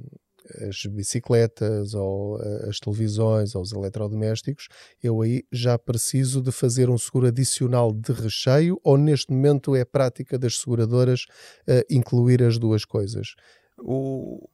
as 0.67 0.85
bicicletas 0.85 1.93
ou 1.93 2.37
uh, 2.37 2.69
as 2.69 2.79
televisões 2.79 3.55
ou 3.55 3.61
os 3.61 3.71
eletrodomésticos, 3.71 4.67
eu 5.01 5.21
aí 5.21 5.43
já 5.51 5.77
preciso 5.79 6.41
de 6.41 6.51
fazer 6.51 6.89
um 6.89 6.97
seguro 6.97 7.27
adicional 7.27 7.93
de 7.93 8.11
recheio 8.11 8.79
ou 8.83 8.97
neste 8.97 9.31
momento 9.31 9.75
é 9.75 9.85
prática 9.85 10.37
das 10.37 10.59
seguradoras 10.59 11.25
incluir 11.89 12.43
as 12.43 12.57
duas 12.57 12.83
coisas? 12.83 13.35
O, 13.77 14.49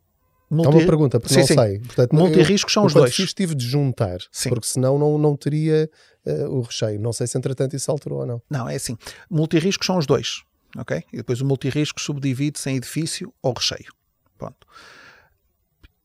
Multi... 0.49 0.67
É 0.67 0.69
uma 0.69 0.85
pergunta, 0.85 1.19
porque 1.19 1.33
sim, 1.33 1.39
não 1.39 1.47
sim. 1.47 1.55
sei. 1.55 1.79
Portanto, 1.79 2.15
Multirriscos 2.15 2.73
são 2.73 2.85
os 2.85 2.93
dois. 2.93 3.15
Fiz, 3.15 3.33
tive 3.33 3.55
de 3.55 3.65
juntar, 3.65 4.19
sim. 4.31 4.49
porque 4.49 4.67
senão 4.67 4.97
não, 4.97 5.17
não 5.17 5.35
teria 5.35 5.89
uh, 6.25 6.45
o 6.49 6.61
recheio. 6.61 6.99
Não 6.99 7.11
sei 7.11 7.27
se 7.27 7.37
entretanto 7.37 7.75
isso 7.75 7.89
alterou 7.89 8.19
ou 8.19 8.25
não. 8.25 8.41
Não, 8.49 8.69
é 8.69 8.75
assim. 8.75 8.97
Multirriscos 9.29 9.85
são 9.85 9.97
os 9.97 10.05
dois, 10.05 10.43
ok? 10.77 11.03
E 11.11 11.17
depois 11.17 11.41
o 11.41 11.45
multirrisco 11.45 11.99
subdivide-se 11.99 12.69
em 12.69 12.77
edifício 12.77 13.33
ou 13.41 13.53
recheio. 13.53 13.91
Ponto. 14.37 14.67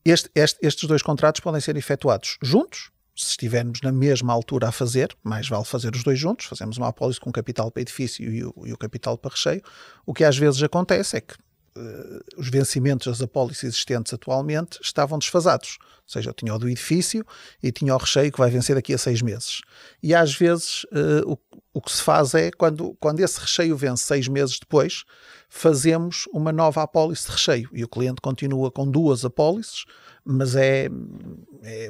Este, 0.03 0.29
este, 0.33 0.57
estes 0.65 0.87
dois 0.87 1.03
contratos 1.03 1.41
podem 1.41 1.61
ser 1.61 1.77
efetuados 1.77 2.37
juntos, 2.41 2.89
se 3.15 3.31
estivermos 3.31 3.81
na 3.81 3.91
mesma 3.91 4.33
altura 4.33 4.69
a 4.69 4.71
fazer, 4.71 5.15
mais 5.23 5.47
vale 5.47 5.65
fazer 5.65 5.95
os 5.95 6.03
dois 6.03 6.17
juntos, 6.17 6.47
fazemos 6.47 6.77
uma 6.77 6.87
apólice 6.87 7.19
com 7.19 7.31
capital 7.31 7.69
para 7.69 7.81
edifício 7.81 8.33
e 8.33 8.43
o, 8.43 8.53
e 8.65 8.73
o 8.73 8.77
capital 8.77 9.17
para 9.17 9.31
recheio. 9.31 9.61
O 10.05 10.13
que 10.13 10.23
às 10.23 10.37
vezes 10.37 10.63
acontece 10.63 11.17
é 11.17 11.21
que 11.21 11.35
os 12.37 12.49
vencimentos 12.49 13.07
das 13.07 13.21
apólices 13.21 13.63
existentes 13.63 14.13
atualmente 14.13 14.79
estavam 14.81 15.17
desfasados. 15.17 15.77
Ou 15.81 16.13
seja, 16.13 16.29
eu 16.29 16.33
tinha 16.33 16.53
o 16.53 16.59
do 16.59 16.67
edifício 16.67 17.25
e 17.63 17.71
tinha 17.71 17.95
o 17.95 17.97
recheio 17.97 18.31
que 18.31 18.37
vai 18.37 18.49
vencer 18.49 18.75
daqui 18.75 18.93
a 18.93 18.97
seis 18.97 19.21
meses. 19.21 19.61
E 20.03 20.13
às 20.13 20.35
vezes 20.35 20.83
uh, 20.85 21.31
o, 21.31 21.37
o 21.73 21.81
que 21.81 21.91
se 21.91 22.01
faz 22.01 22.33
é, 22.33 22.51
quando, 22.51 22.95
quando 22.99 23.21
esse 23.21 23.39
recheio 23.39 23.77
vence 23.77 24.03
seis 24.03 24.27
meses 24.27 24.59
depois, 24.59 25.03
fazemos 25.49 26.27
uma 26.33 26.51
nova 26.51 26.83
apólice 26.83 27.27
de 27.27 27.31
recheio 27.31 27.69
e 27.73 27.83
o 27.83 27.87
cliente 27.87 28.21
continua 28.21 28.69
com 28.69 28.89
duas 28.89 29.23
apólices, 29.23 29.85
mas 30.25 30.55
é 30.55 30.89
é 31.63 31.89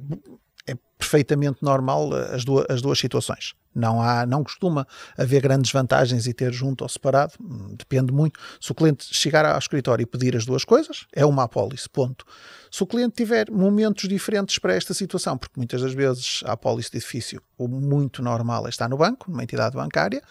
perfeitamente 1.01 1.57
normal 1.63 2.15
eh, 2.15 2.35
as 2.35 2.45
duas, 2.45 2.65
as 2.69 2.81
duas 2.81 2.99
situações. 2.99 3.55
Não 3.73 4.01
há, 4.01 4.25
não 4.25 4.43
costuma 4.43 4.85
haver 5.17 5.41
grandes 5.41 5.71
vantagens 5.71 6.27
e 6.27 6.33
ter 6.33 6.53
junto 6.53 6.83
ou 6.83 6.89
separado, 6.89 7.33
hum, 7.41 7.73
depende 7.77 8.13
muito. 8.13 8.39
Se 8.59 8.71
o 8.71 8.75
cliente 8.75 9.07
chegar 9.11 9.45
ao 9.45 9.57
escritório 9.57 10.03
e 10.03 10.05
pedir 10.05 10.35
as 10.35 10.45
duas 10.45 10.63
coisas, 10.63 11.07
é 11.11 11.25
uma 11.25 11.43
apólice, 11.43 11.89
ponto. 11.89 12.25
Se 12.69 12.83
o 12.83 12.85
cliente 12.85 13.15
tiver 13.15 13.49
momentos 13.49 14.07
diferentes 14.07 14.59
para 14.59 14.75
esta 14.75 14.93
situação, 14.93 15.37
porque 15.37 15.53
muitas 15.57 15.81
das 15.81 15.93
vezes 15.93 16.41
a 16.45 16.51
apólice 16.51 16.91
de 16.91 16.97
edifício, 16.97 17.41
o 17.57 17.67
muito 17.67 18.21
normal 18.21 18.67
é 18.67 18.69
estar 18.69 18.89
no 18.89 18.97
banco, 18.97 19.31
numa 19.31 19.43
entidade 19.43 19.75
bancária, 19.75 20.21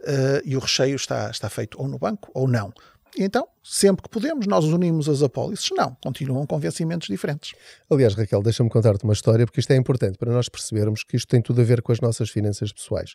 uh, 0.00 0.40
e 0.44 0.56
o 0.56 0.60
recheio 0.60 0.96
está, 0.96 1.30
está 1.30 1.48
feito 1.48 1.80
ou 1.80 1.88
no 1.88 1.98
banco 1.98 2.30
ou 2.34 2.46
não. 2.46 2.72
Então, 3.18 3.46
sempre 3.62 4.02
que 4.02 4.08
podemos, 4.08 4.46
nós 4.46 4.64
unimos 4.64 5.08
as 5.08 5.22
apólices. 5.22 5.68
Não, 5.72 5.96
continuam 6.02 6.46
com 6.46 6.58
vencimentos 6.58 7.08
diferentes. 7.08 7.52
Aliás, 7.90 8.14
Raquel, 8.14 8.42
deixa-me 8.42 8.70
contar-te 8.70 9.04
uma 9.04 9.12
história, 9.12 9.44
porque 9.46 9.60
isto 9.60 9.70
é 9.72 9.76
importante 9.76 10.18
para 10.18 10.32
nós 10.32 10.48
percebermos 10.48 11.02
que 11.04 11.16
isto 11.16 11.28
tem 11.28 11.42
tudo 11.42 11.60
a 11.60 11.64
ver 11.64 11.82
com 11.82 11.92
as 11.92 12.00
nossas 12.00 12.30
finanças 12.30 12.72
pessoais. 12.72 13.14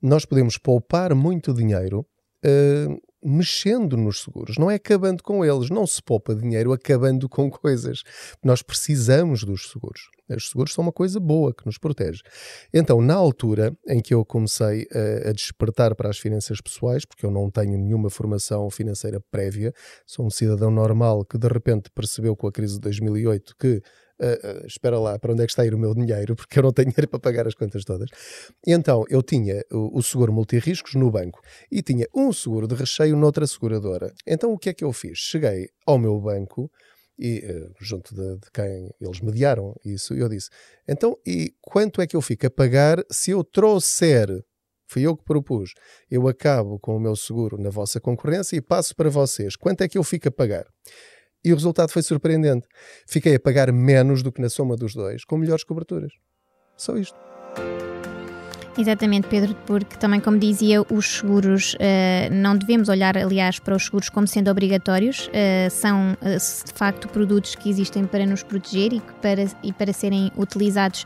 Nós 0.00 0.24
podemos 0.24 0.58
poupar 0.58 1.14
muito 1.14 1.52
dinheiro 1.52 2.06
uh, 2.44 3.00
mexendo 3.26 3.96
nos 3.96 4.22
seguros, 4.22 4.56
não 4.56 4.70
é 4.70 4.76
acabando 4.76 5.22
com 5.22 5.44
eles. 5.44 5.68
Não 5.68 5.86
se 5.86 6.02
poupa 6.02 6.34
dinheiro 6.34 6.72
acabando 6.72 7.28
com 7.28 7.50
coisas. 7.50 8.02
Nós 8.42 8.62
precisamos 8.62 9.42
dos 9.42 9.70
seguros. 9.70 10.08
Os 10.28 10.48
seguros 10.48 10.72
são 10.72 10.82
uma 10.82 10.92
coisa 10.92 11.20
boa 11.20 11.54
que 11.54 11.64
nos 11.66 11.78
protege. 11.78 12.20
Então, 12.72 13.00
na 13.00 13.14
altura 13.14 13.76
em 13.88 14.00
que 14.00 14.12
eu 14.12 14.24
comecei 14.24 14.86
a, 14.92 15.30
a 15.30 15.32
despertar 15.32 15.94
para 15.94 16.08
as 16.08 16.18
finanças 16.18 16.60
pessoais, 16.60 17.04
porque 17.04 17.24
eu 17.24 17.30
não 17.30 17.50
tenho 17.50 17.78
nenhuma 17.78 18.10
formação 18.10 18.68
financeira 18.70 19.20
prévia, 19.30 19.72
sou 20.04 20.26
um 20.26 20.30
cidadão 20.30 20.70
normal 20.70 21.24
que 21.24 21.38
de 21.38 21.48
repente 21.48 21.90
percebeu 21.94 22.34
com 22.34 22.46
a 22.46 22.52
crise 22.52 22.74
de 22.74 22.80
2008 22.80 23.54
que 23.58 23.82
Uh, 24.18 24.62
uh, 24.62 24.66
espera 24.66 24.98
lá, 24.98 25.18
para 25.18 25.32
onde 25.32 25.42
é 25.42 25.46
que 25.46 25.52
está 25.52 25.62
a 25.62 25.66
ir 25.66 25.74
o 25.74 25.78
meu 25.78 25.94
dinheiro? 25.94 26.34
Porque 26.36 26.58
eu 26.58 26.62
não 26.62 26.72
tenho 26.72 26.88
dinheiro 26.88 27.08
para 27.08 27.18
pagar 27.18 27.46
as 27.46 27.54
contas 27.54 27.84
todas. 27.84 28.08
E 28.66 28.72
então 28.72 29.04
eu 29.10 29.22
tinha 29.22 29.62
o, 29.70 29.98
o 29.98 30.02
seguro 30.02 30.32
multirriscos 30.32 30.94
no 30.94 31.10
banco 31.10 31.40
e 31.70 31.82
tinha 31.82 32.06
um 32.14 32.32
seguro 32.32 32.66
de 32.66 32.74
recheio 32.74 33.16
noutra 33.16 33.46
seguradora. 33.46 34.12
Então 34.26 34.52
o 34.52 34.58
que 34.58 34.70
é 34.70 34.74
que 34.74 34.84
eu 34.84 34.92
fiz? 34.92 35.18
Cheguei 35.18 35.68
ao 35.86 35.98
meu 35.98 36.18
banco 36.18 36.70
e 37.18 37.38
uh, 37.38 37.74
junto 37.80 38.14
de, 38.14 38.38
de, 38.38 38.50
quem 38.52 38.90
eles 39.00 39.20
mediaram 39.20 39.74
isso, 39.84 40.14
eu 40.14 40.28
disse: 40.28 40.50
então, 40.86 41.16
e 41.26 41.54
quanto 41.60 42.00
é 42.00 42.06
que 42.06 42.16
eu 42.16 42.20
fico 42.20 42.46
a 42.46 42.50
pagar 42.50 43.02
se 43.10 43.30
eu 43.30 43.42
trouxer? 43.42 44.28
Fui 44.88 45.02
eu 45.02 45.16
que 45.16 45.24
propus. 45.24 45.72
Eu 46.08 46.28
acabo 46.28 46.78
com 46.78 46.96
o 46.96 47.00
meu 47.00 47.16
seguro 47.16 47.60
na 47.60 47.70
vossa 47.70 48.00
concorrência 48.00 48.56
e 48.56 48.60
passo 48.60 48.94
para 48.94 49.10
vocês. 49.10 49.56
Quanto 49.56 49.82
é 49.82 49.88
que 49.88 49.98
eu 49.98 50.04
fico 50.04 50.28
a 50.28 50.30
pagar? 50.30 50.64
E 51.46 51.52
o 51.52 51.54
resultado 51.54 51.92
foi 51.92 52.02
surpreendente. 52.02 52.66
Fiquei 53.06 53.36
a 53.36 53.38
pagar 53.38 53.70
menos 53.70 54.20
do 54.20 54.32
que 54.32 54.42
na 54.42 54.48
soma 54.48 54.74
dos 54.74 54.96
dois, 54.96 55.24
com 55.24 55.36
melhores 55.36 55.62
coberturas. 55.62 56.12
Só 56.76 56.96
isto. 56.96 57.16
Exatamente, 58.78 59.26
Pedro, 59.28 59.56
porque 59.64 59.96
também, 59.96 60.20
como 60.20 60.38
dizia, 60.38 60.82
os 60.82 61.16
seguros, 61.16 61.74
uh, 61.74 61.76
não 62.30 62.54
devemos 62.56 62.90
olhar, 62.90 63.16
aliás, 63.16 63.58
para 63.58 63.74
os 63.74 63.84
seguros 63.84 64.10
como 64.10 64.26
sendo 64.26 64.50
obrigatórios, 64.50 65.28
uh, 65.28 65.70
são 65.70 66.12
uh, 66.12 66.64
de 66.66 66.72
facto 66.74 67.08
produtos 67.08 67.54
que 67.54 67.70
existem 67.70 68.04
para 68.04 68.26
nos 68.26 68.42
proteger 68.42 68.92
e, 68.92 69.00
para, 69.22 69.46
e 69.62 69.72
para 69.72 69.92
serem 69.92 70.30
utilizados 70.36 71.04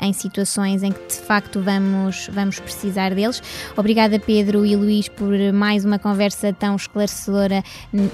em 0.00 0.12
situações 0.12 0.82
em 0.82 0.92
que 0.92 1.06
de 1.08 1.20
facto 1.20 1.60
vamos, 1.60 2.28
vamos 2.32 2.60
precisar 2.60 3.14
deles. 3.14 3.42
Obrigada, 3.76 4.18
Pedro 4.18 4.64
e 4.64 4.76
Luís, 4.76 5.08
por 5.08 5.32
mais 5.52 5.84
uma 5.84 5.98
conversa 5.98 6.52
tão 6.52 6.76
esclarecedora 6.76 7.62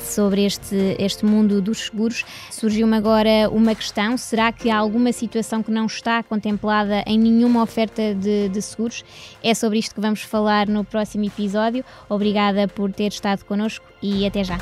sobre 0.03 0.45
este, 0.45 0.97
este 0.99 1.25
mundo 1.25 1.61
dos 1.61 1.87
seguros. 1.87 2.25
Surgiu-me 2.51 2.97
agora 2.97 3.51
uma 3.51 3.75
questão: 3.75 4.17
será 4.17 4.53
que 4.53 4.71
há 4.71 4.77
alguma 4.77 5.13
situação 5.13 5.63
que 5.63 5.71
não 5.71 5.87
está 5.87 6.23
contemplada 6.23 7.03
em 7.07 7.19
nenhuma 7.19 7.63
oferta 7.63 8.15
de, 8.15 8.49
seguros. 8.67 9.05
É 9.43 9.55
sobre 9.55 9.79
isto 9.79 9.95
que 9.95 10.01
vamos 10.01 10.23
falar 10.23 10.69
no 10.69 10.85
próximo 10.85 11.25
episódio. 11.25 11.85
Obrigada 12.09 12.69
por 12.69 12.93
ter 12.93 13.09
estado 13.09 13.45
connosco 13.45 13.85
e 14.03 14.27
até 14.27 14.45
já. 14.45 14.59